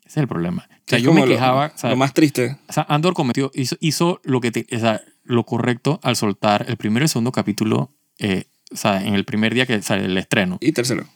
[0.01, 0.69] Ese es el problema.
[0.71, 1.73] O sea, yo me como lo- quejaba.
[1.75, 2.59] o sea, Lo más triste.
[2.69, 6.67] O sea, Andor cometió, hizo, hizo lo, que te- o sea, lo correcto al soltar
[6.69, 10.19] el primero y segundo capítulo, eh, o sea, en el primer día que sale el
[10.19, 10.59] estreno.
[10.61, 11.07] Y tercero.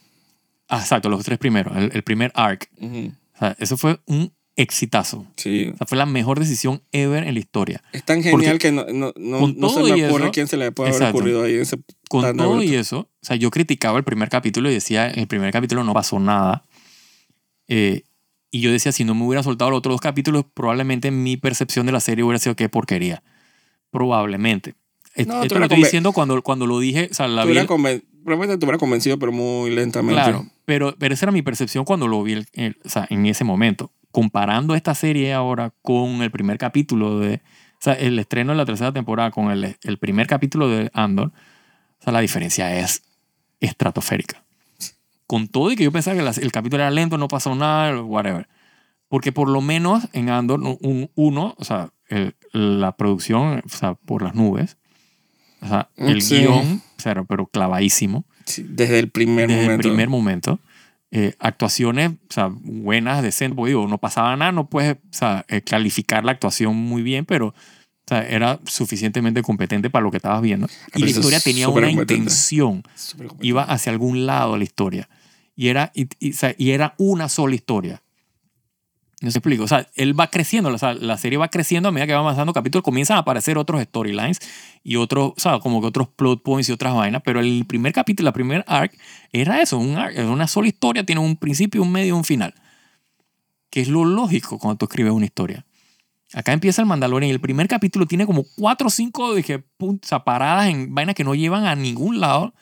[0.69, 2.69] Ah, exacto, los tres primeros, el, el primer arc.
[2.79, 3.11] Ujú.
[3.35, 5.25] O sea, eso fue un exitazo.
[5.35, 5.71] Sí.
[5.73, 7.83] O sea, fue la mejor decisión ever en la historia.
[7.91, 10.71] Es tan genial que no, no, no, no se me ocurre eso- quién se le
[10.71, 11.17] puede haber Exacto.
[11.17, 11.55] ocurrido ahí.
[11.55, 11.77] Ese
[12.09, 15.27] Con todo y eso, o sea, yo criticaba el primer capítulo y decía, en el
[15.27, 16.63] primer capítulo no pasó nada.
[17.67, 18.03] Eh,
[18.51, 21.85] Y yo decía, si no me hubiera soltado los otros dos capítulos, probablemente mi percepción
[21.85, 23.21] de la serie hubiera sido qué porquería.
[23.91, 24.75] Probablemente.
[25.17, 27.59] No, tú Esto lo estoy diciendo cuando, cuando lo dije, o sea, la Te vi.
[27.65, 30.13] probablemente te hubiera convencido, pero muy lentamente.
[30.21, 33.25] Claro, pero, pero esa era mi percepción cuando lo vi el- el- o sea, en
[33.25, 33.91] ese momento.
[34.15, 37.41] Comparando esta serie ahora con el primer capítulo de.
[37.73, 41.33] O sea, el estreno de la tercera temporada con el, el primer capítulo de Andor,
[41.99, 43.03] o sea, la diferencia es
[43.59, 44.41] estratosférica.
[45.27, 48.47] Con todo y que yo pensaba que el capítulo era lento, no pasó nada, whatever.
[49.09, 53.95] Porque por lo menos en Andor, un- uno, o sea, el- la producción, o sea,
[53.95, 54.77] por las nubes,
[55.61, 56.37] o sea, el Sí.
[56.39, 59.87] guion, o sea, pero clavadísimo Sí, desde el primer desde momento.
[59.87, 60.59] el primer momento.
[61.11, 65.45] Eh, actuaciones, o sea, buenas, decentes, porque digo, no pasaba nada, no puedes, o sea,
[65.47, 67.53] eh, calificar la actuación muy bien, pero, o
[68.07, 70.67] sea, era suficientemente competente para lo que estabas viendo.
[70.93, 72.83] Y la historia tenía una intención,
[73.39, 75.07] iba hacia algún lado la historia.
[75.55, 78.01] Y era, y, y, o sea, y era una sola historia.
[79.25, 79.63] No se explico.
[79.63, 82.19] O sea, él va creciendo, o sea, la serie va creciendo a medida que va
[82.19, 84.37] avanzando capítulos, comienzan a aparecer otros storylines
[84.83, 87.91] y otros, o sea, como que otros plot points y otras vainas, pero el primer
[87.91, 88.95] capítulo, la primer arc,
[89.31, 92.23] era eso, un arc, era una sola historia, tiene un principio, un medio y un
[92.23, 92.53] final.
[93.71, 95.65] Que es lo lógico cuando tú escribes una historia.
[96.33, 99.99] Acá empieza el Mandalorian y el primer capítulo tiene como cuatro o cinco dije, pun-
[100.03, 102.53] o sea, paradas en vainas que no llevan a ningún lado,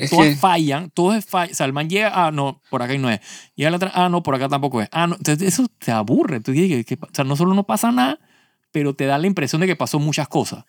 [0.00, 1.52] que Es todas que- fallan, todas fallan.
[1.52, 3.20] O sea, el man llega, ah, no, por acá no es.
[3.54, 4.88] Llega la otra, ah, no, por acá tampoco es.
[4.90, 5.14] Ah, no.
[5.16, 6.40] Entonces eso te aburre.
[6.40, 8.18] Tú dices que, que- o sea, no solo no pasa nada,
[8.72, 10.64] pero te da la impresión de que pasó muchas cosas.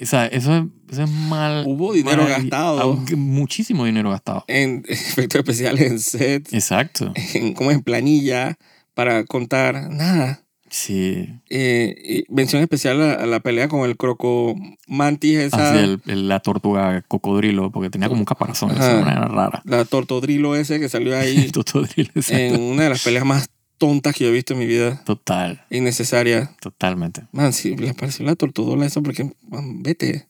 [0.00, 1.64] O sea, eso es, eso es mal.
[1.66, 2.96] Hubo dinero mal- gastado.
[3.16, 4.44] Muchísimo dinero gastado.
[4.46, 7.12] En efectos especiales, en set, Exacto.
[7.34, 8.56] en, como en planilla,
[8.94, 9.90] para contar.
[9.90, 10.42] Nada.
[10.70, 11.28] Sí.
[11.50, 14.54] Eh, y mención especial a, a la pelea con el croco
[14.86, 15.72] mantis esa.
[15.72, 18.70] Así el, el- la tortuga cocodrilo, porque tenía como un caparazón.
[18.70, 18.90] Ajá.
[18.98, 19.62] Eso era rara.
[19.64, 21.36] La tortodrilo ese que salió ahí
[21.96, 22.32] El exacto.
[22.32, 25.02] en una de las peleas más tontas que yo he visto en mi vida.
[25.04, 26.54] Total, Innecesaria.
[26.60, 27.22] totalmente.
[27.32, 30.28] Man, si le pareció la tortodola eso, porque, man, vete.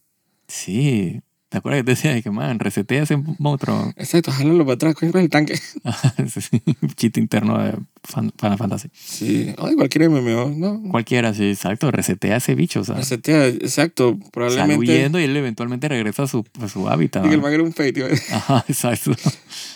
[0.48, 1.20] Sí.
[1.50, 3.92] ¿Te acuerdas que te decía que, man, resetea ese monstruo?
[3.96, 5.58] Exacto, jálalo para atrás, coge el tanque.
[6.40, 7.72] Sí, Un chiste interno de
[8.04, 8.88] Fan- Final Fantasy.
[8.94, 10.80] Sí, ay, cualquier MMO, ¿no?
[10.90, 11.90] Cualquiera, sí, exacto.
[11.90, 12.94] Resetea ese bicho, o sea.
[12.94, 14.76] Resetea, exacto, Sale probablemente.
[14.92, 17.26] huyendo y él eventualmente regresa a su, a su hábitat.
[17.26, 18.06] Y que el man era un fake, tío.
[18.32, 19.10] Ajá, exacto.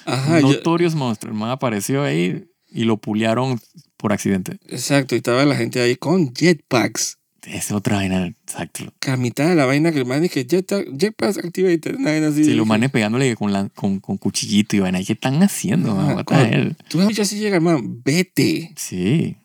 [0.06, 1.30] Ajá, yo- Notorious Monster.
[1.30, 3.58] El man apareció ahí y lo pulearon
[3.96, 4.58] por accidente.
[4.68, 7.18] exacto, y estaba la gente ahí con jetpacks.
[7.46, 8.92] Es otra vaina, exacto.
[9.00, 12.28] Que a mitad de la vaina que el man dice jet, jetpacks activated, una vaina
[12.28, 12.44] así.
[12.44, 15.02] Sí, los manes pegándole con, la, con, con cuchillito y vaina.
[15.04, 15.94] ¿Qué están haciendo?
[15.94, 16.16] Man?
[16.16, 16.74] What the?
[16.88, 18.72] Tú has así llega el man, vete.
[18.76, 19.36] Sí.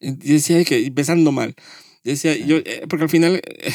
[0.00, 1.54] Y decía que empezando mal.
[2.04, 3.72] Yo decía, yo, eh, porque al final eh,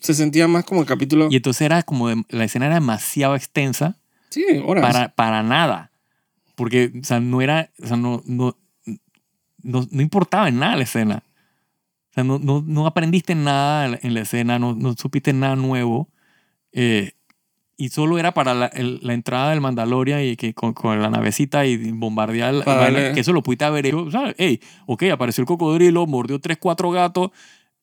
[0.00, 1.28] se sentía más como el capítulo.
[1.30, 3.96] Y entonces era como, de- la escena era demasiado extensa
[4.30, 4.82] sí, horas.
[4.82, 5.90] para, para nada.
[6.54, 8.56] Porque, o sea, no era, o sea, no, no,
[9.62, 11.22] no, no importaba en nada la escena.
[12.16, 15.32] O sea, no, no, no aprendiste nada en la- en la escena, no, no supiste
[15.32, 16.08] nada nuevo.
[16.72, 17.12] eh,
[17.78, 21.10] y solo era para la, el- la entrada del Mandalorian y que con, con la
[21.10, 22.54] navecita y bombardear.
[22.64, 24.10] darle- Que eso lo pudiste haber hecho.
[24.10, 24.34] ¿sabes?
[24.38, 27.30] Hey, ok, apareció el cocodrilo, mordió tres, cuatro gatos.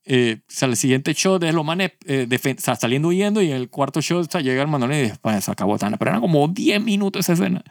[0.06, 3.52] Eh, o sea, el siguiente shot es los manes eh, o sea, saliendo huyendo y
[3.52, 5.78] el cuarto shot o sea, llega el Mandalorian y después se acabó.
[5.78, 7.64] Tan- Pero eran como 10 minutos esa escena.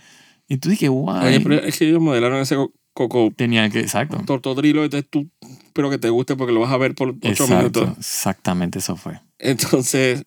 [0.49, 1.27] Y tú dije, guay.
[1.27, 2.57] Oye, pero es que ellos modelaron ese
[2.95, 4.21] coco Tenían que, exacto.
[4.27, 7.57] tortodrilo, entonces tú espero que te guste porque lo vas a ver por ocho Exacto,
[7.57, 7.99] minutos.
[7.99, 9.21] exactamente eso fue.
[9.39, 10.25] Entonces,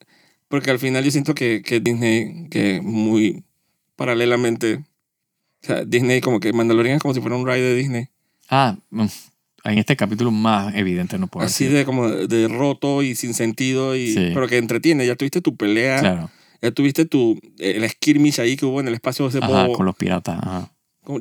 [0.47, 3.43] porque al final yo siento que, que Disney, que muy
[3.95, 4.76] paralelamente,
[5.63, 8.07] o sea, Disney como que Mandalorian es como si fuera un ride de Disney.
[8.49, 9.05] Ah, mm,
[9.66, 11.78] en este capítulo más evidente no puedo Así decir.
[11.80, 14.32] de como de, de roto y sin sentido, y, Sí.
[14.34, 15.05] pero que entretiene.
[15.07, 16.30] Ya tuviste tu pelea, Claro.
[16.61, 19.74] ya tuviste tu, el skirmish ahí que hubo en el espacio ese Ajá, bobo.
[19.74, 20.38] con los piratas.
[20.39, 20.72] Ajá.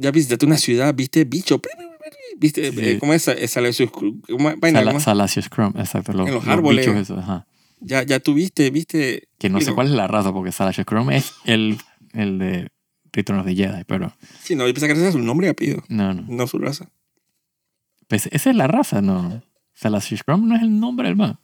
[0.00, 1.60] Ya visitaste una ciudad, viste bicho,
[2.38, 2.78] viste, Sí.
[2.80, 3.26] eh, ¿cómo es?
[3.28, 3.48] Eh,
[3.90, 5.00] ¿cómo- vaina, Sala- ¿cómo?
[5.00, 6.12] Salacious Crumb, exacto.
[6.12, 6.86] Los, En los los árboles.
[6.86, 7.46] bichos esos, ajá.
[7.80, 9.28] Ya, ya tuviste, viste.
[9.38, 11.76] Que no sé cuál es la raza, porque Salacious Crumb es el,
[12.14, 12.70] el de
[13.12, 15.50] Return of the Jedi, pero Sí, no, yo pensé que ese era su nombre y
[15.50, 16.24] apellido, no, no.
[16.28, 16.88] no su raza.
[18.08, 19.42] Pues esa es la raza, no.
[19.74, 21.38] Salacious Crumb no es el nombre del man.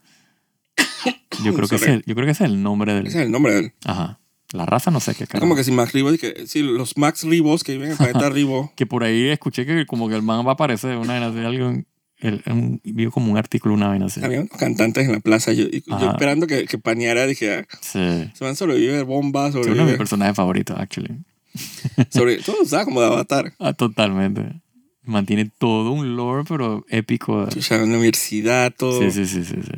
[1.44, 3.06] Yo creo, que es el, yo creo que ese es el nombre del...
[3.06, 3.72] Ese es el nombre de él.
[3.86, 4.20] Ajá.
[4.52, 7.22] La raza no sé qué Es como que si Max Ribos, que, sí, los Max
[7.24, 8.72] Ribos que viven en el planeta Ribo.
[8.76, 11.38] Que por ahí escuché que como que el man va a aparecer una vez así,
[11.38, 11.70] algo...
[12.18, 14.24] el- un- vio como un artículo una vez así.
[14.24, 15.52] Había unos cantantes en la plaza.
[15.52, 17.98] Yo, yo esperando que, que paneara, dije, ah, Sí.
[18.34, 19.98] se van a sobrevivir bombas, Es uno de mis sobrevive.
[19.98, 21.16] personajes favoritos, actually.
[22.10, 23.52] Sobre, todo usaba como de avatar.
[23.60, 24.60] Ah, totalmente.
[25.04, 27.46] Mantiene todo un lore, pero épico.
[27.48, 29.00] Chucha, en la universidad, todo.
[29.00, 29.72] Sí, sí, sí, sí, sí.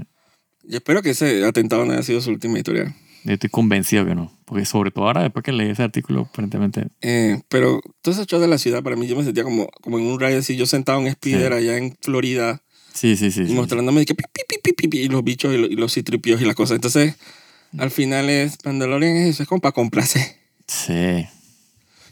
[0.68, 2.94] Y espero que ese atentado no haya sido su última historia.
[3.24, 4.32] Yo estoy convencido que no.
[4.44, 6.88] Porque sobre todo ahora, después que leí ese artículo, aparentemente...
[7.00, 9.98] Eh, pero todo ese show de la ciudad, para mí, yo me sentía como, como
[9.98, 11.58] en un rayo así, yo sentado en Spider Sí.
[11.58, 12.62] allá en Florida,
[12.92, 13.42] Sí, sí, sí.
[13.42, 13.52] y sí.
[13.54, 14.24] mostrándome que pi,
[14.74, 16.74] pi, pi, y los bichos y los, y los citripios y las cosas.
[16.74, 17.16] Entonces,
[17.78, 20.22] al final es Mandalorian es eso, es como para complacer.
[20.66, 21.26] Sí.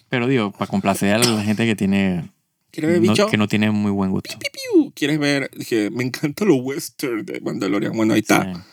[0.09, 2.31] Pero digo, para complacer a la gente que tiene...
[2.71, 3.27] ¿Quieres ver no- bicho?
[3.27, 4.31] que no tiene muy buen gusto.
[4.95, 5.51] ¿Quieres ver?
[5.57, 7.93] Dije, me encanta lo western de Mandalorian.
[7.97, 8.65] Bueno, ahí está.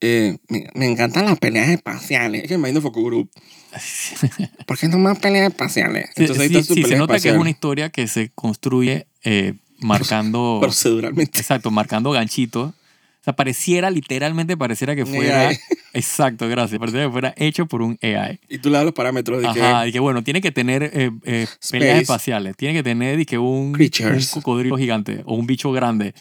[0.00, 2.42] Eh, me, me encantan las peleas espaciales.
[2.42, 3.30] Es que me imagino Focus Group.
[4.66, 6.06] ¿Por qué no más peleas espaciales?
[6.16, 8.30] Sí, Entonces ahí sí, está su sí, se nota que es una historia que se
[8.30, 10.58] construye eh, marcando...
[10.62, 11.38] Proceduralmente.
[11.38, 12.70] Exacto, marcando ganchitos.
[12.70, 15.48] O sea, pareciera, literalmente pareciera que fuera...
[15.48, 15.58] AI.
[15.92, 16.78] Exacto, gracias.
[16.78, 18.40] Pareciera que fuera hecho por un AI.
[18.48, 20.84] Y tú le das los parámetros de Ajá, que y que bueno, tiene que tener
[20.84, 23.76] eh, eh, peleas espaciales, tiene que tener dije, un,
[24.32, 26.14] cocodrilo gigante o un bicho grande,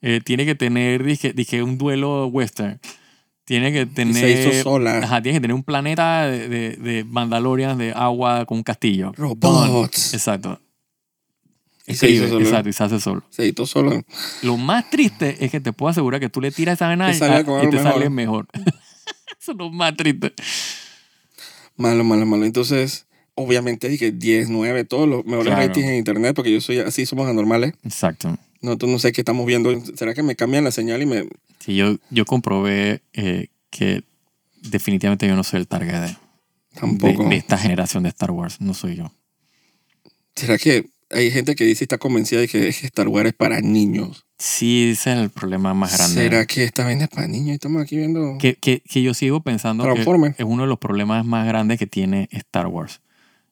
[0.00, 2.80] eh, tiene que tener dije, dije, un duelo western,
[3.44, 4.14] tiene que tener...
[4.14, 4.98] se hizo sola.
[4.98, 9.12] Ajá, tiene que tener un planeta de, de, de Mandalorian de agua con un castillo.
[9.16, 10.14] robots.
[10.14, 10.60] Exacto.
[11.86, 12.40] Y se hizo solo.
[12.44, 13.22] Exacto, y se hace solo.
[13.30, 14.02] Se editó solo.
[14.42, 17.18] Lo más triste es que te puedo asegurar que tú le tiras esa Te y,
[17.18, 17.82] te mejor.
[17.82, 18.46] sale mejor.
[19.40, 20.32] Eso es lo más triste.
[21.76, 22.44] Malo, malo, malo.
[22.44, 25.66] Entonces, obviamente dije 10, 9, todos los mejores Claro.
[25.66, 27.74] ratings en internet, porque yo soy así, somos anormales.
[27.82, 28.38] Exacto.
[28.62, 29.72] Nosotros no sé qué estamos viendo.
[29.96, 31.28] ¿Será que me cambian la señal y me...
[31.58, 34.04] Sí, yo, yo comprobé eh, que
[34.62, 36.16] definitivamente yo no soy el target de,
[36.74, 37.24] Tampoco.
[37.24, 38.60] de, de esta generación de Star Wars.
[38.60, 39.12] No soy yo.
[40.34, 43.60] ¿Será que hay gente que dice y está convencida de que Star Wars es para
[43.60, 44.24] niños?
[44.38, 46.14] Sí, ese es el problema más grande.
[46.22, 47.48] ¿Será que esta vaina es para niños?
[47.48, 48.38] Y Estamos aquí viendo...
[48.38, 51.86] Que, que, que yo sigo pensando que es uno de los problemas más grandes que
[51.86, 53.00] tiene Star Wars.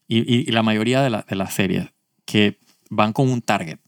[0.09, 1.87] Y, y- y la mayoría de, la- de las series
[2.25, 2.59] que
[2.89, 3.79] van con un target.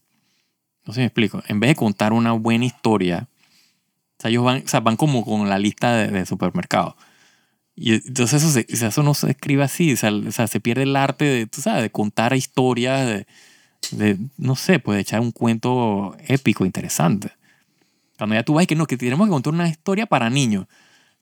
[0.85, 1.41] No sé si me explico.
[1.47, 3.27] En vez de contar una buena historia,
[4.19, 6.95] o sea, ellos van, o sea, van como con la lista de, de supermercado.
[7.75, 9.93] Y entonces eso, se- o sea, eso no se escribe así.
[9.93, 13.27] O sea, o sea, se pierde el arte de, tú sabes, de contar historias, de,
[13.91, 17.31] de, no sé, pues de echar un cuento épico, interesante.
[18.17, 20.67] Cuando ya tú ves que no, que tenemos que contar una historia para niños,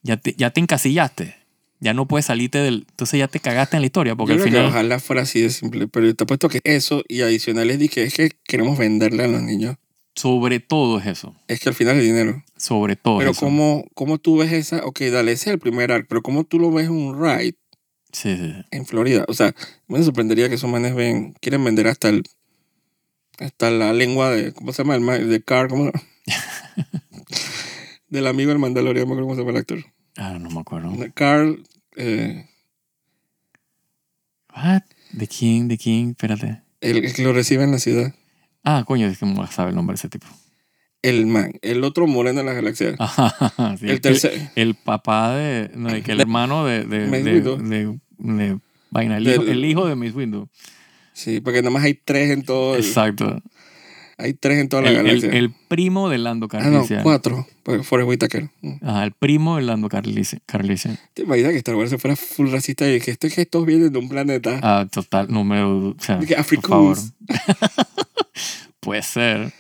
[0.04, 1.36] ya te, ya te encasillaste.
[1.82, 2.86] Ya no puedes salirte del...
[2.90, 4.68] Entonces ya te cagaste en la historia, porque yo al que final...
[4.68, 8.32] ojalá fuera así de simple, pero te apuesto que eso y adicionales dije es que
[8.44, 9.76] queremos venderle a los niños.
[10.16, 11.36] Sobre todo es eso.
[11.48, 12.44] Es que al final es dinero.
[12.56, 13.40] Sobre todo Pero eso.
[13.40, 14.86] ¿cómo, ¿cómo tú ves esa?
[14.86, 17.56] Ok, dale, ese es el primer arc, pero ¿cómo tú lo ves en un ride
[18.14, 18.66] Sí, sí, sí.
[18.72, 19.26] en Florida?
[19.28, 19.56] O sea,
[19.88, 22.24] me sorprendería que esos manes ven, quieren vender hasta el
[23.40, 25.16] hasta la lengua de, ¿cómo se llama?
[25.16, 25.92] El de Carl, ¿cómo?
[28.10, 29.86] Del amigo del Mandalorian, no me acuerdo cómo se llama el actor.
[30.18, 30.92] Ah, no me acuerdo.
[31.14, 31.64] Carl,
[31.96, 32.46] eh,
[34.56, 34.82] What?
[35.18, 36.62] The King, The King, espérate.
[36.82, 38.14] el, el que lo recibe en la ciudad.
[38.64, 40.28] Ah, coño, es que no sabe el nombre de ese tipo.
[41.02, 42.96] El man, el otro moreno de la galaxia.
[43.00, 45.72] Ajá, sí, el tercer, El papá de...
[45.74, 46.84] No, que el hermano de...
[46.86, 48.60] de, de, de- de-
[48.92, 50.48] vaina, el hijo, Del- el hijo de Miss Window.
[51.14, 53.42] sí, porque nada más hay tres en todo, el- Exacto.
[54.22, 55.30] Hay tres en toda la El, galaxia.
[55.32, 57.04] el primo de Lando ah, no, Carlisian.
[57.04, 58.50] cuatro, porque Forrest Whitaker.
[58.82, 60.42] Ajá, el primo de Lando Carlisian.
[60.46, 60.98] Carlisian.
[61.14, 63.92] ¿Te imaginas que Star Wars se fuera full racista y que estos que estos vienen
[63.92, 64.60] de un planeta?
[64.64, 65.90] Ah, total, número...
[65.90, 66.98] O sea, por favor.
[68.80, 69.54] Puede ser.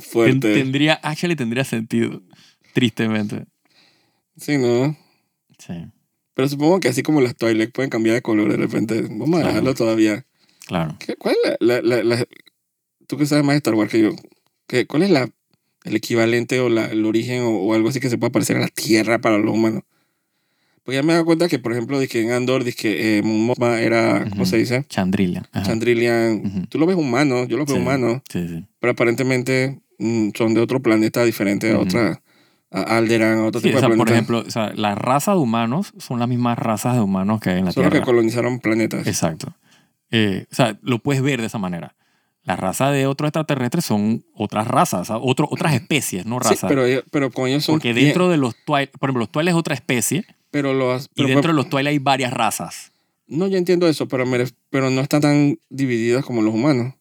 [0.00, 0.54] Fuerte.
[0.54, 2.22] tendría, actually tendría sentido.
[2.72, 3.44] Tristemente.
[4.36, 4.96] Sí, ¿no?
[5.58, 5.72] Sí,
[6.34, 9.02] Pero supongo que así como las Twilight pueden cambiar de color de repente.
[9.02, 9.46] Vamos a Claro.
[9.48, 10.26] dejarlo todavía.
[10.66, 10.96] claro.
[10.98, 12.26] ¿Qué- ¿Cuál es la, la- la- la-
[13.06, 14.10] Tú que sabes más de Star Wars que yo.
[14.66, 15.28] ¿qué- ¿Cuál es la,
[15.84, 18.60] el equivalente o la, el origen o, o algo así que se pueda parecer a
[18.60, 19.82] la Tierra para los humanos?
[20.82, 23.22] Porque ya me he dado cuenta que, por ejemplo, en Andor, dije eh,
[23.80, 24.84] era, ¿cómo se dice?
[25.52, 25.64] Ajá.
[25.64, 26.42] Chandrillian.
[26.46, 26.66] Ujú.
[26.68, 27.80] Tú lo ves humano, yo lo veo Sí.
[27.82, 28.22] humano.
[28.30, 28.64] Sí, sí.
[28.78, 32.22] pero aparentemente mm, son de otro planeta diferente a otra,
[32.70, 34.14] a Alderan, a otro tipo o sea, de por planeta.
[34.32, 37.58] ejemplo, o sea, las razas de humanos son las mismas razas de humanos que hay
[37.58, 38.04] en la son los que Tierra.
[38.06, 39.06] colonizaron planetas.
[39.08, 39.56] Exacto.
[40.12, 41.96] Eh, o sea, lo puedes ver de esa manera.
[42.46, 46.68] Las razas de otros extraterrestres son otras razas, otro- otras especies, no Sí, razas.
[46.68, 49.54] pero, ellos- pero con ellos son Porque dentro de los Twilight, por ejemplo, los Twilight
[49.54, 52.92] es otra especie pero los, y pero- dentro de los Twilight hay varias razas.
[53.26, 56.94] No, yo entiendo eso, pero, me pero no están tan divididas como los humanos.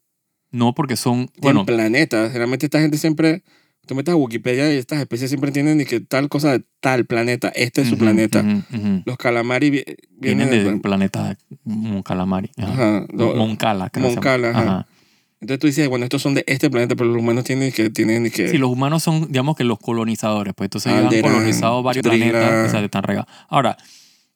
[0.52, 2.30] No porque son, Bueno, planetas.
[2.32, 3.44] Generalmente esta gente siempre...
[3.86, 7.50] Tú metes a Wikipedia y estas especies siempre ni que tal cosa de tal planeta.
[7.50, 8.44] Este es su planeta.
[9.06, 10.82] Los calamari vi- vienen vienen del del...
[10.82, 11.38] planeta
[13.26, 14.16] Moncala, llama.
[14.16, 14.88] Moncala, ajá.
[15.46, 17.90] Entonces tú dices, bueno, estos son de este planeta, pero los humanos tienen que...
[17.92, 21.84] Tienen que Sí, los humanos son, digamos que los colonizadores, pues entonces ellos han colonizado
[21.84, 23.30] varios planetas, o sea, están regados.
[23.48, 23.78] Ahora,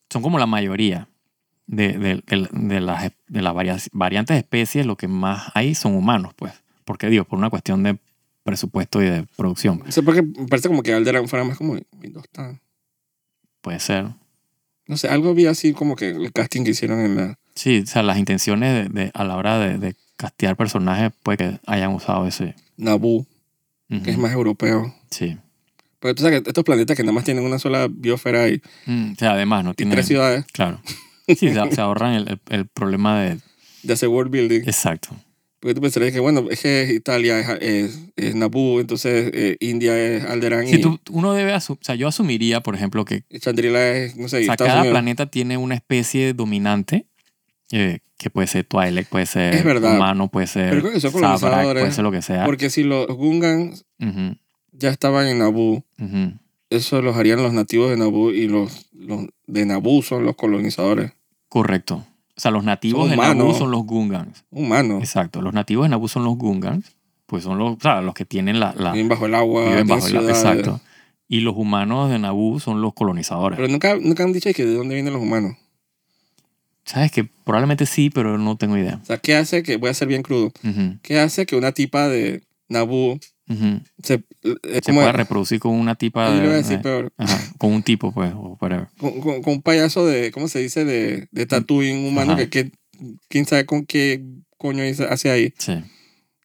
[0.09, 1.07] son como la mayoría
[1.67, 5.73] de, de, de- de las, de las varias, variantes de especies, lo que más hay
[5.75, 6.53] son humanos, pues.
[6.85, 7.97] Porque digo, por una cuestión de
[8.43, 9.81] presupuesto y de producción.
[9.85, 12.25] No sé por qué me parece como que Alderan fuera más como Windows.
[13.61, 14.07] Puede ser.
[14.87, 17.39] No sé, algo vi así como que el casting que hicieron en la...
[17.55, 21.93] Sí, o sea, las intenciones de, a la hora de castear personajes puede que hayan
[21.93, 22.53] usado ese.
[22.77, 23.25] Naboo,
[23.89, 24.03] Ujú.
[24.03, 24.93] que es más europeo.
[25.09, 25.37] Sí.
[25.99, 29.13] Porque tú sabes que estos planetas que nada más tienen una sola biosfera y, Mm,
[29.13, 29.93] o sea, además no y tiene.
[29.93, 30.81] tres ciudades, Claro.
[31.27, 33.37] Sí, se, se ahorran el, el- el problema de.
[33.83, 34.61] de hacer world building.
[34.61, 35.09] Exacto.
[35.59, 39.95] Porque tú pensarías que, bueno, es que Italia es, es, es Naboo, entonces eh, India
[39.99, 43.23] es Alderaan Si y, tú, uno debe asumir, o sea, yo asumiría, por ejemplo, que
[43.39, 47.07] Chandrila es, no sé, o sea, cada planeta tiene una especie dominante,
[47.71, 49.95] eh, que puede ser Twilight, puede ser Es verdad.
[49.95, 51.81] humano, puede ser Pero que colonizadores.
[51.83, 52.45] puede ser lo que sea.
[52.45, 53.85] Porque si los Gungans
[54.71, 55.83] ya estaban en Naboo,
[56.69, 61.11] eso los harían los nativos de Naboo y los, los de Naboo son los colonizadores
[61.47, 62.05] Correcto.
[62.37, 64.45] O sea, los nativos Son de Naboo son los Gungans.
[64.51, 64.99] humanos.
[65.01, 65.41] Exacto.
[65.41, 66.95] Los nativos de Naboo son los Gungans.
[67.25, 68.73] Pues son los, o sea, los que tienen la...
[68.77, 70.37] la Viven bajo el agua, viven bajo el ciudades.
[70.37, 70.79] Exacto.
[71.27, 73.57] Y los humanos de Naboo son los colonizadores.
[73.57, 75.55] Pero nunca, nunca han dicho que de dónde vienen los humanos.
[76.91, 78.99] ¿Sabes que Probablemente sí, pero no tengo idea.
[79.01, 80.51] O sea, ¿qué hace que, voy a ser bien crudo,
[81.01, 83.19] qué hace que una tipa de Naboo
[84.03, 84.23] se,
[84.85, 86.49] como, puede reproducir con una tipa voy a de...
[86.57, 88.87] decir eh, peor, ajá, con un tipo, pues, o whatever.
[88.99, 90.85] con, con- con un payaso de, ¿cómo se dice?
[90.85, 92.47] De, de Tatooine humano, Ajá.
[92.47, 92.71] que, que
[93.27, 94.23] quién sabe con qué
[94.57, 95.53] coño hace ahí.
[95.57, 95.73] Sí.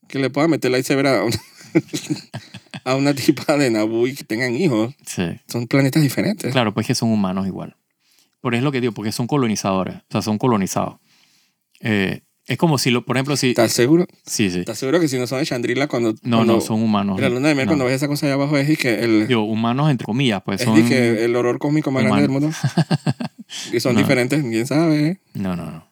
[0.09, 1.37] Que le pueda meter la iceberg a una,
[2.85, 4.95] a una tipa de Naboo y que tengan hijos.
[5.07, 5.25] Sí.
[5.49, 6.53] Son planetas diferentes.
[6.53, 7.77] Claro, pues que son humanos igual.
[8.45, 9.97] Por eso es lo que digo, porque son colonizadores.
[9.97, 10.97] O sea, son colonizados.
[11.81, 13.49] Eh, es como si, lo, por ejemplo, si...
[13.49, 14.07] ¿Estás seguro?
[14.27, 14.59] Sí, sí.
[14.59, 16.13] ¿Estás seguro que si no son de Chandrila cuando...
[16.23, 17.17] No, cuando- no, son humanos.
[17.17, 17.71] En la luna de miel, No.
[17.71, 20.61] cuando ves esa cosa allá abajo, es y que el, Digo, humanos entre comillas, pues
[20.61, 20.77] es son...
[20.77, 22.51] di que el horror cósmico más grande del mundo.
[23.73, 24.01] y son No.
[24.01, 25.21] diferentes, quién sabe.
[25.33, 25.89] No, no, no.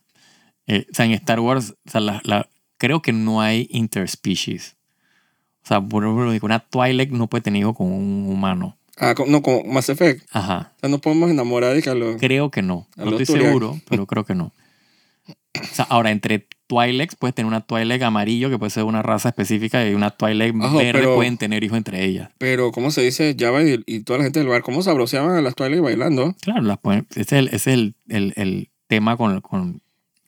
[0.66, 4.76] Eh, o sea, en Star Wars, o sea, la, la- creo que no hay interspecies.
[5.64, 8.76] O sea, por ejemplo, una Twilight no puede tener hijo con un humano.
[8.98, 10.26] Ah, no, como Mass Effect.
[10.32, 10.72] Ajá.
[10.76, 12.16] O sea, no podemos enamorar de que a los...
[12.20, 12.88] Creo que no.
[12.96, 13.46] No estoy Turian.
[13.46, 14.52] seguro, pero creo que no.
[15.26, 19.28] O sea, ahora, entre Twi'leks puedes tener una Twi'lek amarillo, que puede ser una raza
[19.30, 22.30] específica, y una Twi'lek verde pero- pueden tener hijos entre ellas.
[22.38, 23.36] Pero, ¿cómo se dice?
[23.38, 26.34] Java y, y toda la gente del bar, ¿cómo sabroseaban a las Twilight bailando?
[26.40, 29.82] Claro, las pueden- ese es el, ese es el, el- el tema con, con-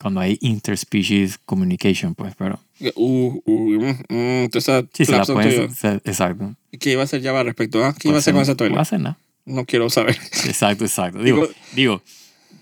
[0.05, 2.61] cuando hay interspecies communication, pues, pero
[2.95, 5.75] Uh, uh, esas sí, se la tuyas.
[5.75, 6.55] se- Exacto.
[6.71, 7.83] ¿Y ¿Qué iba a hacer Java al respecto?
[7.83, 8.79] Ah, ¿Qué iba a hacer con esa No Twilight?
[8.81, 9.17] hacer nada.
[9.47, 10.17] No quiero saber.
[10.45, 11.23] Exacto, exacto.
[11.23, 12.03] Digo, Digo-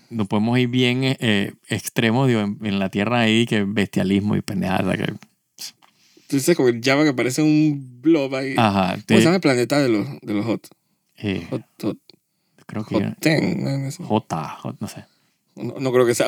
[0.09, 4.41] no podemos ir bien eh, extremos digo, en, en la tierra ahí, que bestialismo y
[4.41, 4.95] pendejada.
[4.95, 5.13] Que,
[6.27, 8.53] Tú dices como el Java que parece un blob ahí.
[8.57, 8.91] ajá.
[8.93, 10.67] ¿Cómo te- se llama el planeta de los, de los hot?
[11.17, 11.97] eh, Hot, hot,
[12.65, 13.91] creo que hot ten, ¿no?
[13.91, 15.03] J, J, no sé.
[15.55, 16.27] No, no creo que sea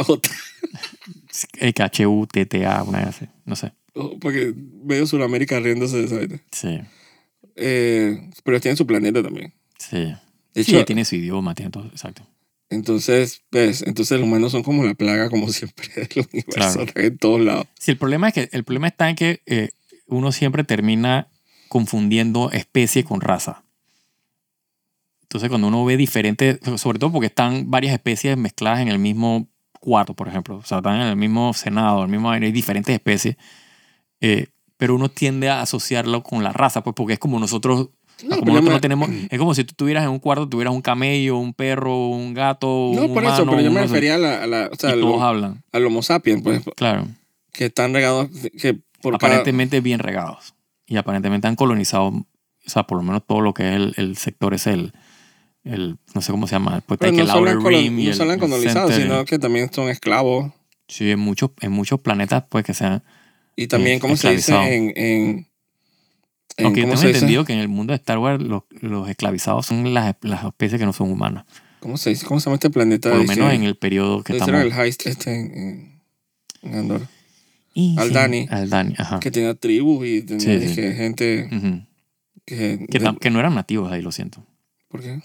[1.74, 3.26] que H-U-T-T-A, una vez así.
[3.46, 3.72] No sé.
[4.22, 4.54] Porque
[4.84, 6.42] medio Sudamérica riéndose de esa vaina.
[6.52, 6.80] Sí,
[7.56, 9.54] Eh, pero tienen su planeta también.
[9.78, 10.14] sí.
[10.54, 11.86] De sí, tiene su idioma, tiene todo.
[11.88, 12.26] Exacto.
[12.70, 16.92] entonces, pues, entonces los humanos son como la plaga, como siempre, del universo, Claro.
[16.96, 17.68] en todos lados.
[17.78, 19.72] Sí, el problema es que el problema está en que eh,
[20.08, 21.28] uno siempre termina
[21.68, 23.65] confundiendo especie con raza.
[25.36, 29.50] Entonces, cuando uno ve diferentes, sobre todo porque están varias especies mezcladas en el mismo
[29.82, 33.36] cuarto, por ejemplo, o sea, están en el mismo senado, el mismo hay diferentes especies,
[34.22, 37.90] eh, pero uno tiende a asociarlo con la raza, pues porque es como nosotros,
[38.24, 40.74] No, como nosotros me- no tenemos, es como si tú tuvieras en un cuarto, tuvieras
[40.74, 44.16] un camello, un perro, un gato, No, un por eso, humano, pero yo me refería
[44.16, 47.08] a la, a la- o sea, y al, todos hablan, al Homo sapiens, pues, claro.
[47.52, 48.30] que están regados,
[48.62, 49.34] que por cada...
[49.34, 50.56] aparentemente bien regados
[50.88, 52.26] y aparentemente han colonizado, o
[52.66, 54.94] sea, por lo menos todo lo que es el, el sector es el,
[55.66, 58.32] el, no sé cómo se llama, pues no el Outer Rim y no el, solo
[58.32, 59.04] han el colonizado, Center.
[59.04, 60.52] sino que también son esclavos.
[60.88, 63.04] Sí, en muchos, en muchos planetas pues que sean,
[63.56, 64.54] Y también, ¿cómo se dice?
[64.56, 65.48] En, en,
[66.58, 67.10] en- aunque yo ¿cómo tengo dice?
[67.10, 70.80] entendido que en el mundo de Star Wars los, los esclavizados son las, las especies
[70.80, 71.46] que no son humanas,
[71.82, 72.26] ¿Cómo se dice?
[72.26, 73.10] ¿Cómo se llama este planeta?
[73.10, 74.60] por lo menos en el periodo que estamos.
[74.62, 76.00] el heist este en,
[76.64, 77.08] en, Andorra.
[77.76, 78.48] Y sí, Aldani.
[78.50, 79.20] Aldani, ajá.
[79.20, 80.68] Que tenía tribus y tenía Sí, sí.
[80.82, 81.48] dije, gente
[82.46, 82.88] que...
[82.90, 84.44] que, de- tam- que no eran nativos ahí, lo siento.
[84.88, 85.20] ¿Por qué?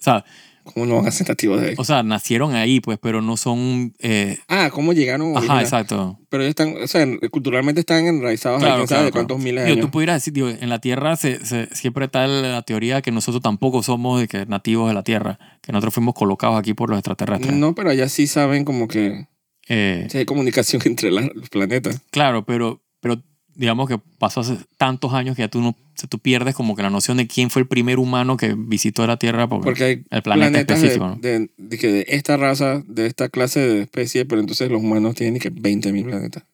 [0.00, 0.24] O sea,
[0.62, 1.74] ¿Cómo no van a ser nativos de ahí?
[1.78, 3.94] o sea, nacieron ahí, pues, pero no son...
[3.98, 5.36] eh, Ah, ¿cómo llegaron?
[5.36, 6.18] ajá, exacto.
[6.28, 9.72] Pero ellos están, o sea, culturalmente están enraizados ahí, quién sabe de cuántos miles de
[9.72, 9.86] años.
[9.86, 13.42] tú pudieras decir, digo, en la Tierra se, se- siempre está la teoría que nosotros
[13.42, 16.98] tampoco somos de que nativos de la Tierra, que nosotros fuimos colocados aquí por los
[16.98, 17.52] extraterrestres.
[17.54, 19.26] No, pero allá sí saben como que
[19.68, 22.00] Eh, hay comunicación entre la- los planetas.
[22.10, 23.20] Claro, pero, pero
[23.54, 25.76] digamos que pasó hace tantos años que ya tú no
[26.08, 29.18] tú pierdes como que la noción de quién fue el primer humano que visitó la
[29.18, 31.06] Tierra porque, Porque hay el planeta planetas de, específico.
[31.08, 31.16] ¿no?
[31.16, 35.14] de, de que de esta raza, de esta clase de especie, pero entonces los humanos
[35.14, 36.44] tienen ni que 20.000 planetas.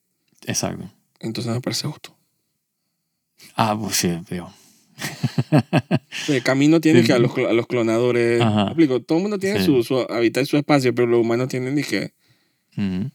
[0.47, 0.91] Exacto.
[1.21, 2.17] Entonces me parece justo.
[3.55, 4.51] Ah, pues sí, digo.
[6.29, 7.07] El camino tiene Sí.
[7.07, 8.45] que a los, a los clonadores.
[8.45, 9.01] ¿Me explico?
[9.01, 9.67] Todo el mundo tiene Sí.
[9.67, 12.13] su, su hábitat y su espacio, pero los humanos tienen ni que.
[12.75, 13.13] Tienen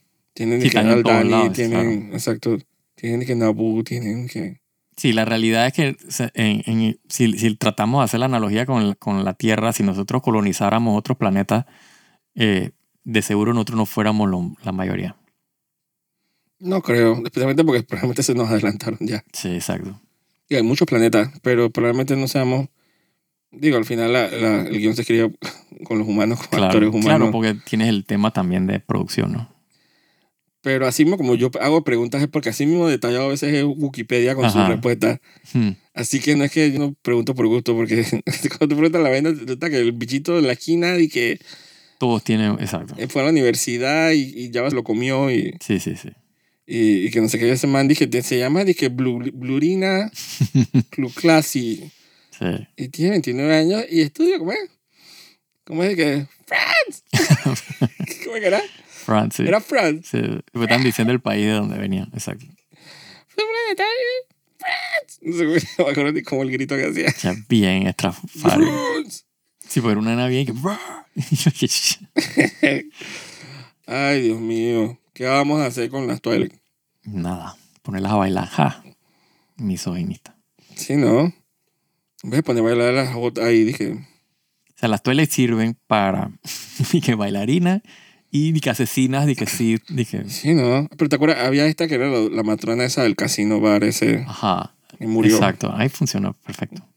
[0.62, 2.12] Sí, ni que Aldani, lados, tienen.
[2.14, 2.58] Exacto.
[3.02, 4.62] Tienen que Naboo, tienen que.
[4.96, 5.98] Sí, la realidad es que
[6.36, 9.82] en- en- si, si tratamos de hacer la analogía con, la- con la Tierra, si
[9.82, 11.66] nosotros colonizáramos otros planetas,
[12.36, 12.70] eh,
[13.04, 15.16] de seguro nosotros no fuéramos lo- la mayoría.
[16.60, 19.24] No creo, especialmente porque probablemente se nos adelantaron ya.
[19.34, 20.00] Sí, exacto.
[20.48, 22.68] Y hay muchos planetas, pero probablemente no seamos.
[23.52, 25.34] Digo, al final la- la- el guion se escribe
[25.86, 27.06] con los humanos, con Claro, actores humanos.
[27.06, 29.50] claro, porque tienes el tema también de producción, ¿no?
[30.64, 33.64] Pero así mismo, como yo hago preguntas, es porque así mismo detallado a veces es
[33.66, 35.20] Wikipedia con sus respuestas.
[35.54, 35.72] Hmm.
[35.96, 38.04] Así que no es que yo no pregunto por gusto, porque
[38.58, 41.40] cuando tú preguntas la vaina, resulta que el bichito de la esquina y que
[41.98, 42.96] Todos tienen, exacto.
[43.10, 46.10] fue a la universidad y, y ya lo comió y, Sí, sí, sí.
[46.68, 50.12] y, y que no sé qué ese man dije, se llama dije Blu- Blurina
[50.92, 51.92] Cluclasi
[52.38, 52.46] sí.
[52.78, 54.60] y tiene 29 años y estudia, ¿cómo es?
[55.64, 56.28] ¿Cómo es que?
[56.46, 57.04] ¡France!
[58.26, 58.62] ¿Cómo es que era?
[59.06, 59.48] Francis.
[59.48, 60.10] Era France.
[60.10, 60.18] Sí,
[60.54, 62.46] me están diciendo el país de donde venían, exacto.
[63.30, 63.84] France.
[65.22, 67.12] No me acuerdo ni cómo el grito que hacía.
[67.12, 68.68] Sea, bien estrafalario.
[68.68, 69.24] France.
[69.68, 70.54] Sí, era una nena bien que...
[73.88, 75.00] Ay, Dios mío.
[75.14, 76.54] ¿Qué vamos a hacer con las Twilight?
[77.04, 78.48] Nada, ponerlas a bailar.
[78.48, 78.84] Ja,
[79.58, 80.38] misoginista.
[80.76, 81.34] Sí, ¿no?
[82.24, 85.78] En vez de poner a bailar las botas ahí, dije, O sea, las toiles sirven
[85.88, 86.32] para
[87.04, 87.82] que bailarina
[88.32, 90.28] y ni que asesinas, ni que sí, ni que...
[90.30, 90.88] sí, ¿no?
[90.98, 94.24] Pero te acuerdas, había esta que era la, la matrona esa del casino bar ese
[94.28, 95.36] Ajá, que murió.
[95.36, 95.72] exacto.
[95.76, 96.88] Ahí funcionó perfecto.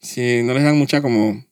[0.00, 1.44] Sí, no les dan mucha como,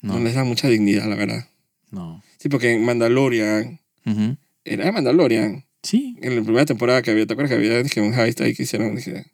[0.00, 0.14] no.
[0.14, 1.48] No, les dan mucha dignidad, la verdad.
[1.90, 2.22] no.
[2.38, 4.36] Sí, porque en Mandalorian, Ujú.
[4.64, 6.16] era de Mandalorian, Sí.
[6.20, 8.62] en la primera temporada que había, ¿te acuerdas que había dije, un heist ahí que
[8.64, 8.94] hicieron?
[8.94, 9.24] Dije,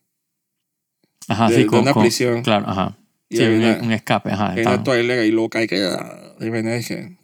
[1.29, 2.43] Ajá, de, sí, de con, una con- prisión.
[2.43, 2.97] Claro, ajá.
[3.29, 4.53] Y Sí, un, una, un escape, ajá.
[4.53, 5.83] Una estaba- Twilight ahí loca y que...
[5.85, 7.19] ah, Y venía y dije...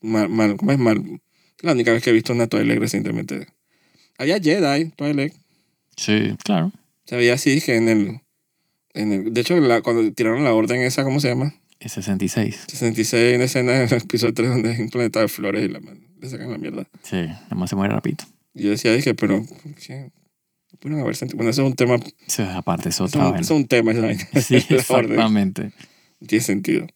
[0.00, 1.20] Mal, mal, ¿Cómo es mal?
[1.60, 3.46] La única vez que he visto una Twilight recientemente.
[4.18, 5.34] Había Jedi, Twilight.
[5.96, 6.72] Sí, claro.
[7.06, 8.20] Se veía así, dije, en el...
[8.92, 11.54] En el de hecho, la- cuando tiraron la orden esa, ¿cómo se llama?
[11.78, 12.64] Es 66.
[12.68, 15.80] 66 en escena en el episodio 3 donde hay un planeta de flores y la,
[15.80, 16.86] le sacan la mierda.
[17.02, 18.24] Sí, además se muere rapidito.
[18.54, 19.44] Y yo decía, dije, pero...
[19.86, 20.10] ¿qué?
[20.80, 21.36] Pudieron haber sentido...
[21.36, 21.98] Bueno, eso es un tema...
[22.54, 24.28] Aparte, es Eso otra es un, eso es un tema, esa vaina.
[24.42, 25.72] Sí, exactamente.
[26.26, 26.86] Tiene sentido.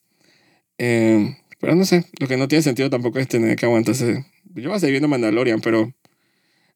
[0.79, 4.25] Eh, pero no sé, lo que no tiene sentido tampoco es tener que aguantarse.
[4.55, 5.93] Yo voy a seguir viendo Mandalorian, pero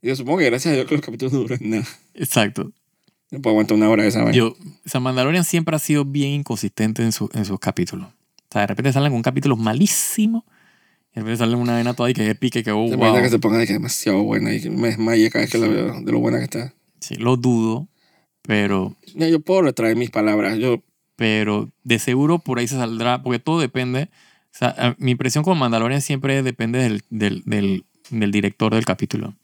[0.03, 1.86] yo supongo que gracias a Dios que los capítulos no duran nada.
[2.14, 2.72] Exacto.
[3.30, 4.32] No puedo aguantar una hora de esa vaina.
[4.36, 8.09] Yo, o sea, Mandalorian siempre ha sido bien inconsistente en, su- en sus capítulos.
[8.09, 10.47] O sea, de repente salen un capítulo malísimo
[11.12, 13.14] y de repente salen una vena toda y que épica y que, oh, wow.
[13.20, 15.59] que se ponga de que es demasiado buena y que me desmaye cada vez que
[15.59, 16.72] la veo de lo buena que está.
[17.01, 17.89] Sí, lo dudo,
[18.43, 20.57] pero, Mira, yo puedo retraer mis palabras.
[20.59, 20.82] Yo,
[21.16, 24.09] pero de seguro por ahí se saldrá, porque todo depende.
[24.59, 29.34] Sea, mi impresión con Mandalorian siempre depende del, del, del, del director del capítulo.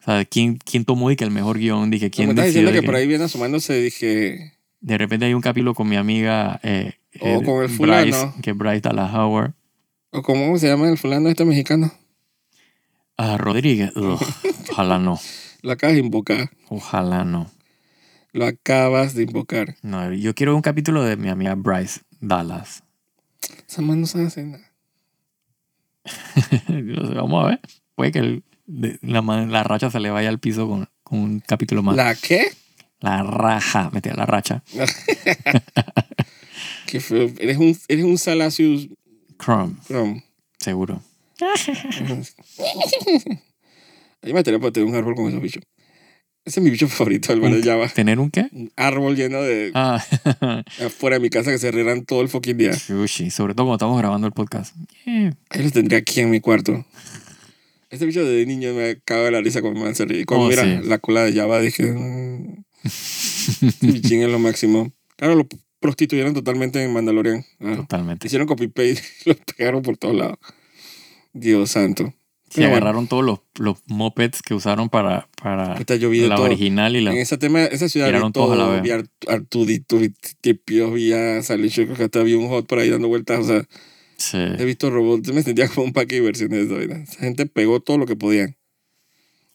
[0.00, 2.62] O sea, de quién, quién tomó y que el mejor guion, dije, quién estás decidió.
[2.68, 6.60] diciendo que por ahí viene asomándose, dije, De repente hay un capítulo con mi amiga
[6.62, 8.34] eh, O eh, con el Bryce, fulano.
[8.42, 9.52] que es Bryce Dallas Howard.
[10.10, 11.92] o cómo se llama el fulano este mexicano.
[13.18, 13.90] Ah, Rodríguez.
[13.96, 14.20] Ugh,
[14.70, 15.18] ojalá no.
[15.62, 16.50] Lo acabas de invocar.
[16.68, 17.50] Ojalá no.
[18.32, 19.76] Lo acabas de invocar.
[19.82, 22.82] No, yo quiero un capítulo de mi amiga Bryce Dallas.
[23.68, 24.72] Esa man no sabe hacer nada.
[27.14, 27.60] Vamos a ver.
[27.94, 31.40] Puede que el- de- la, la racha se le vaya al piso con, con un
[31.40, 31.96] capítulo más.
[31.96, 32.48] La, ¿La qué?
[33.22, 34.62] raja, metía la racha.
[36.86, 37.30] Qué feo.
[37.38, 38.88] Eres un, eres un Salacious
[39.38, 40.24] Chrome, Chrome.
[40.58, 41.02] seguro.
[44.22, 45.62] Ahí me tener para tener un árbol con esos bichos.
[46.46, 47.88] Ese es mi bicho favorito, el Un- Java.
[47.88, 48.46] ¿Tener un qué?
[48.52, 49.72] Un árbol lleno de...
[49.74, 50.02] Ah,
[50.86, 52.72] afuera de mi casa que se rieran todo el fucking día.
[52.72, 53.30] sushi.
[53.30, 54.74] Sobre todo cuando estamos grabando el podcast.
[55.06, 56.86] Ahí los tendría aquí en mi cuarto.
[57.90, 60.24] Este bicho de niño me acaba de la risa cuando me hace reír.
[60.24, 60.88] Cuando Oh, mira sí.
[60.88, 61.92] la cola de Java dije...
[61.92, 64.92] "Mm, este bichín es lo máximo.
[65.16, 65.48] Claro, lo
[65.80, 67.44] prostituyeron totalmente en Mandalorian.
[67.58, 68.24] Ah, totalmente.
[68.28, 70.38] Hicieron copy-paste y los pegaron por todos lados.
[71.32, 72.14] Dios santo.
[72.62, 72.76] Bueno.
[72.76, 76.42] agarraron todos los, los mopeds que usaron para, para la todo.
[76.44, 77.12] original y la...
[77.12, 78.82] En esa, tema, esa ciudad vi todos a la todo, vez.
[78.82, 78.90] vi
[79.28, 83.40] Artudito, vi Tipio, vi a Salicho, que hasta vi un hot por ahí dando vueltas,
[83.40, 83.62] o sea,
[84.18, 84.38] Sí.
[84.38, 86.96] he visto robots, me sentía como un parque de diversiones de esa.
[86.96, 88.56] Esa gente pegó todo lo que podían,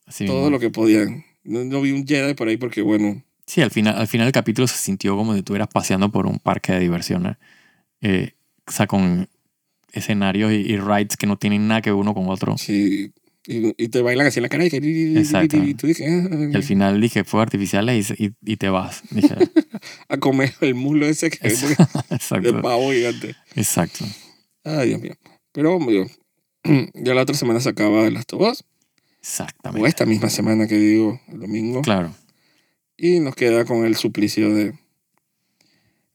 [0.05, 0.49] así todo mismo.
[0.51, 1.25] lo que podían.
[1.43, 4.31] No, no vi un Jedi por ahí porque, bueno, Sí, al final, al final del
[4.33, 7.37] capítulo se sintió como si estuvieras paseando por un parque de diversiones.
[8.01, 8.33] Eh,
[8.67, 9.27] o sea, con
[9.93, 12.57] escenarios y, y rides que no tienen nada que ver uno con otro.
[12.57, 13.11] sí,
[13.47, 14.77] Y, y te bailan así en la cara y que...
[15.17, 15.57] Exacto.
[15.57, 19.01] Y tú dices, ah, Y al final dije, fuegos artificiales y, te vas.
[19.09, 19.35] Dije,
[20.09, 21.55] a comer el muslo ese que de
[22.11, 22.61] exacto.
[22.61, 23.35] pavo gigante.
[23.55, 24.05] Exacto.
[24.63, 25.13] Ay, Dios mío.
[25.51, 26.05] Pero, digo,
[26.93, 28.25] ya la otra semana se acaba de las.
[28.33, 28.51] O
[29.19, 29.87] Exactamente.
[29.87, 31.81] esta misma semana que digo, el domingo.
[31.81, 32.13] Claro.
[32.97, 34.73] Y nos queda con el suplicio de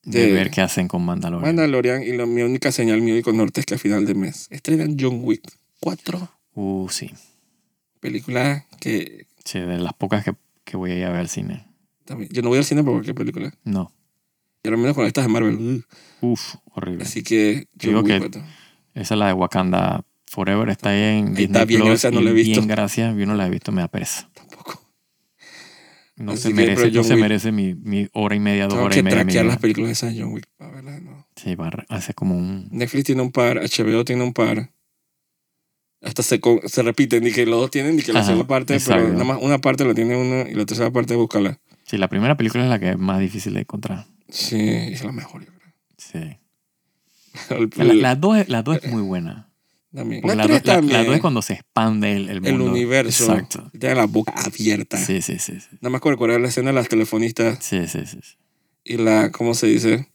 [0.07, 1.43] De de- ver qué hacen con Mandalorian.
[1.55, 2.03] Mandalorian.
[2.03, 4.97] Y la, mi única señal, mi único norte es que a final de mes estrenan
[4.99, 5.43] John Wick
[5.81, 6.29] 4.
[6.55, 7.11] Uh, sí.
[8.01, 10.35] Película que Sí, de las pocas que,
[10.65, 11.65] que voy a ir a ver al cine.
[12.05, 12.31] también...
[12.33, 13.53] Yo no voy al cine por cualquier película.
[13.65, 13.93] No.
[14.65, 15.85] Y al menos con estas de Marvel.
[16.21, 17.05] Uf, horrible.
[17.05, 18.43] Así que John Digo Wick que 4.
[18.95, 20.69] Esa es la de Wakanda Forever.
[20.71, 21.93] Está ahí en Disney está bien, Plus.
[21.95, 22.61] esa no la he visto.
[22.61, 23.17] Bien, gracias.
[23.17, 24.29] Yo no la he visto, me da pereza.
[26.17, 28.73] No Así se que, merece, no se Wick- merece mi, mi hora y media, dos
[28.75, 29.19] Tengo horas que y media.
[29.19, 31.03] de mi traquear las películas de John Wick para verlas.
[31.03, 31.27] No.
[31.37, 31.55] Sí,
[31.89, 32.69] hace como un...
[32.73, 34.71] Netflix tiene un par, HBO tiene un par.
[36.03, 39.03] Hasta se, se repiten, y que los dos tienen, y que la segunda parte, exacto.
[39.03, 41.59] pero nada más una parte la tiene uno y la tercera parte búscala.
[41.85, 44.07] Sí, la primera película es la que es más difícil de encontrar.
[44.29, 45.73] Sí, es la mejor, yo creo.
[45.99, 46.39] Sí.
[47.77, 49.45] La, dos, la dos es muy buena.
[49.97, 50.22] También.
[50.22, 52.70] Porque La la, la- dos es cuando se expande el, el el mundo.
[52.70, 53.24] universo.
[53.32, 53.70] Exacto.
[53.78, 54.97] Tiene la boca abierta.
[54.97, 55.59] Sí, sí, sí.
[55.61, 58.01] Sí, Nada más con recordar la escena de las telefonistas sí, sí.
[58.07, 58.36] sí, sí.
[58.84, 60.09] y la, ¿cómo se dice?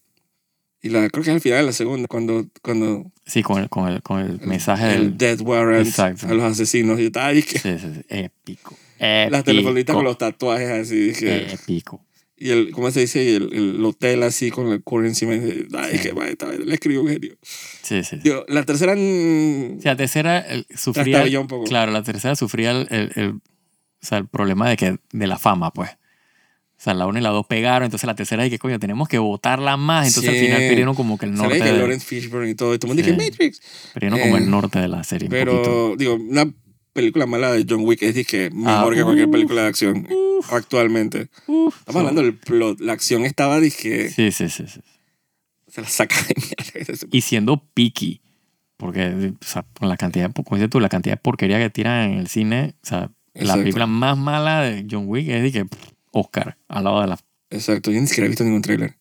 [0.83, 3.69] Y la, creo que es al final de la segunda, cuando, cuando Sí, con el,
[3.69, 5.17] con el, con el mensaje el del...
[5.17, 6.27] death warrant Exacto.
[6.27, 6.99] a los asesinos.
[6.99, 8.01] Y estaba ahí que Sí, sí, sí.
[8.09, 8.75] Épico.
[8.99, 10.09] las telefonistas con Épico.
[10.09, 10.99] los tatuajes así.
[11.09, 12.03] Dije, Épico.
[12.43, 13.23] Y el, ¿cómo se dice?
[13.23, 15.35] Y el, el hotel así con el encima.
[15.35, 16.11] Y Ay, qué
[16.65, 16.77] le
[17.07, 17.35] genio.
[17.83, 18.17] Sí, sí.
[18.47, 18.93] la tercera
[19.77, 21.03] O sea, la tercera el- sufría...
[21.03, 21.65] trastabilló un poco.
[21.65, 23.41] Claro, la tercera sufría el, el, el- o
[24.05, 25.91] sea, el problema de, que, de la fama, pues.
[25.91, 29.19] O sea, la 1 y la 2 pegaron, entonces la tercera que, coño, tenemos que
[29.19, 30.07] votarla más.
[30.07, 30.39] Entonces Sí.
[30.39, 31.59] al final perdieron como que el norte.
[31.59, 32.73] que de- Lawrence Fishburne y todo.
[32.73, 33.15] Y todo el mundo Sí.
[33.15, 33.61] dice Matrix.
[33.93, 35.27] perdieron como eh, el norte de la serie.
[35.27, 35.61] un poquito.
[35.63, 36.51] Pero, digo, una
[36.93, 40.07] película mala de John Wick es dije, mejor Ah, que cualquier uf, película de acción
[40.09, 41.29] uf, actualmente.
[41.47, 41.75] uf.
[41.79, 42.79] Estamos hablando del plot.
[42.79, 44.81] La acción estaba, dije, Sí, sí, sí, sí.
[45.67, 46.97] se la saca genial.
[47.11, 48.21] Y siendo picky.
[48.77, 51.69] Porque, o sea, con la cantidad, de, como dices tú, la cantidad de porquería que
[51.69, 55.51] tiran en el cine, o sea, la película más mala de John Wick es de
[55.51, 57.19] que pff, Oscar, al lado de la.
[57.51, 58.95] Exacto, yo ni siquiera he visto ningún tráiler.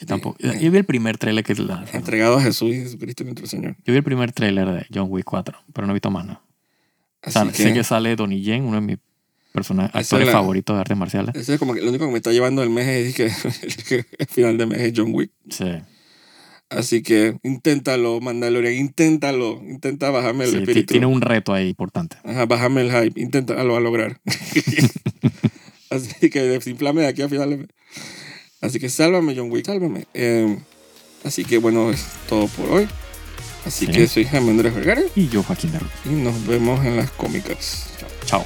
[0.00, 0.36] Yo tampoco.
[0.40, 3.76] Eh, Yo vi el primer tráiler que la, Entregado a Jesús y Jesucristo nuestro Señor.
[3.84, 6.41] Yo vi el primer tráiler de John Wick 4, pero no he visto más nada.
[7.30, 8.98] Sea, que, sé que sale Donnie Yen, uno de mis
[9.52, 11.34] personajes, actores la- favoritos de artes marciales.
[11.34, 13.30] Ese es como que lo único que me está llevando el mes es que,
[13.88, 15.30] que el final de mes es John Wick.
[15.50, 15.66] Sí.
[16.70, 19.60] Así que inténtalo, Mandalorian, inténtalo.
[19.68, 20.86] Intenta bajarme el Sí, espíritu.
[20.92, 22.16] tiene un reto ahí importante.
[22.24, 23.20] Ajá, bájame el hype.
[23.20, 24.18] Inténtalo a lograr.
[25.90, 27.68] Así que desinflame de aquí a final de mes.
[28.62, 30.06] Así que sálvame, John Wick, sálvame.
[30.14, 30.56] Eh,
[31.24, 32.88] así que bueno, es todo por hoy.
[33.66, 33.92] Así Sí.
[33.92, 35.90] que soy Jaime Andrés Vergara Y yo, Joaquín Ruz.
[36.04, 37.86] y nos vemos en las cómicas.
[37.98, 38.08] Chao.
[38.26, 38.44] Chao.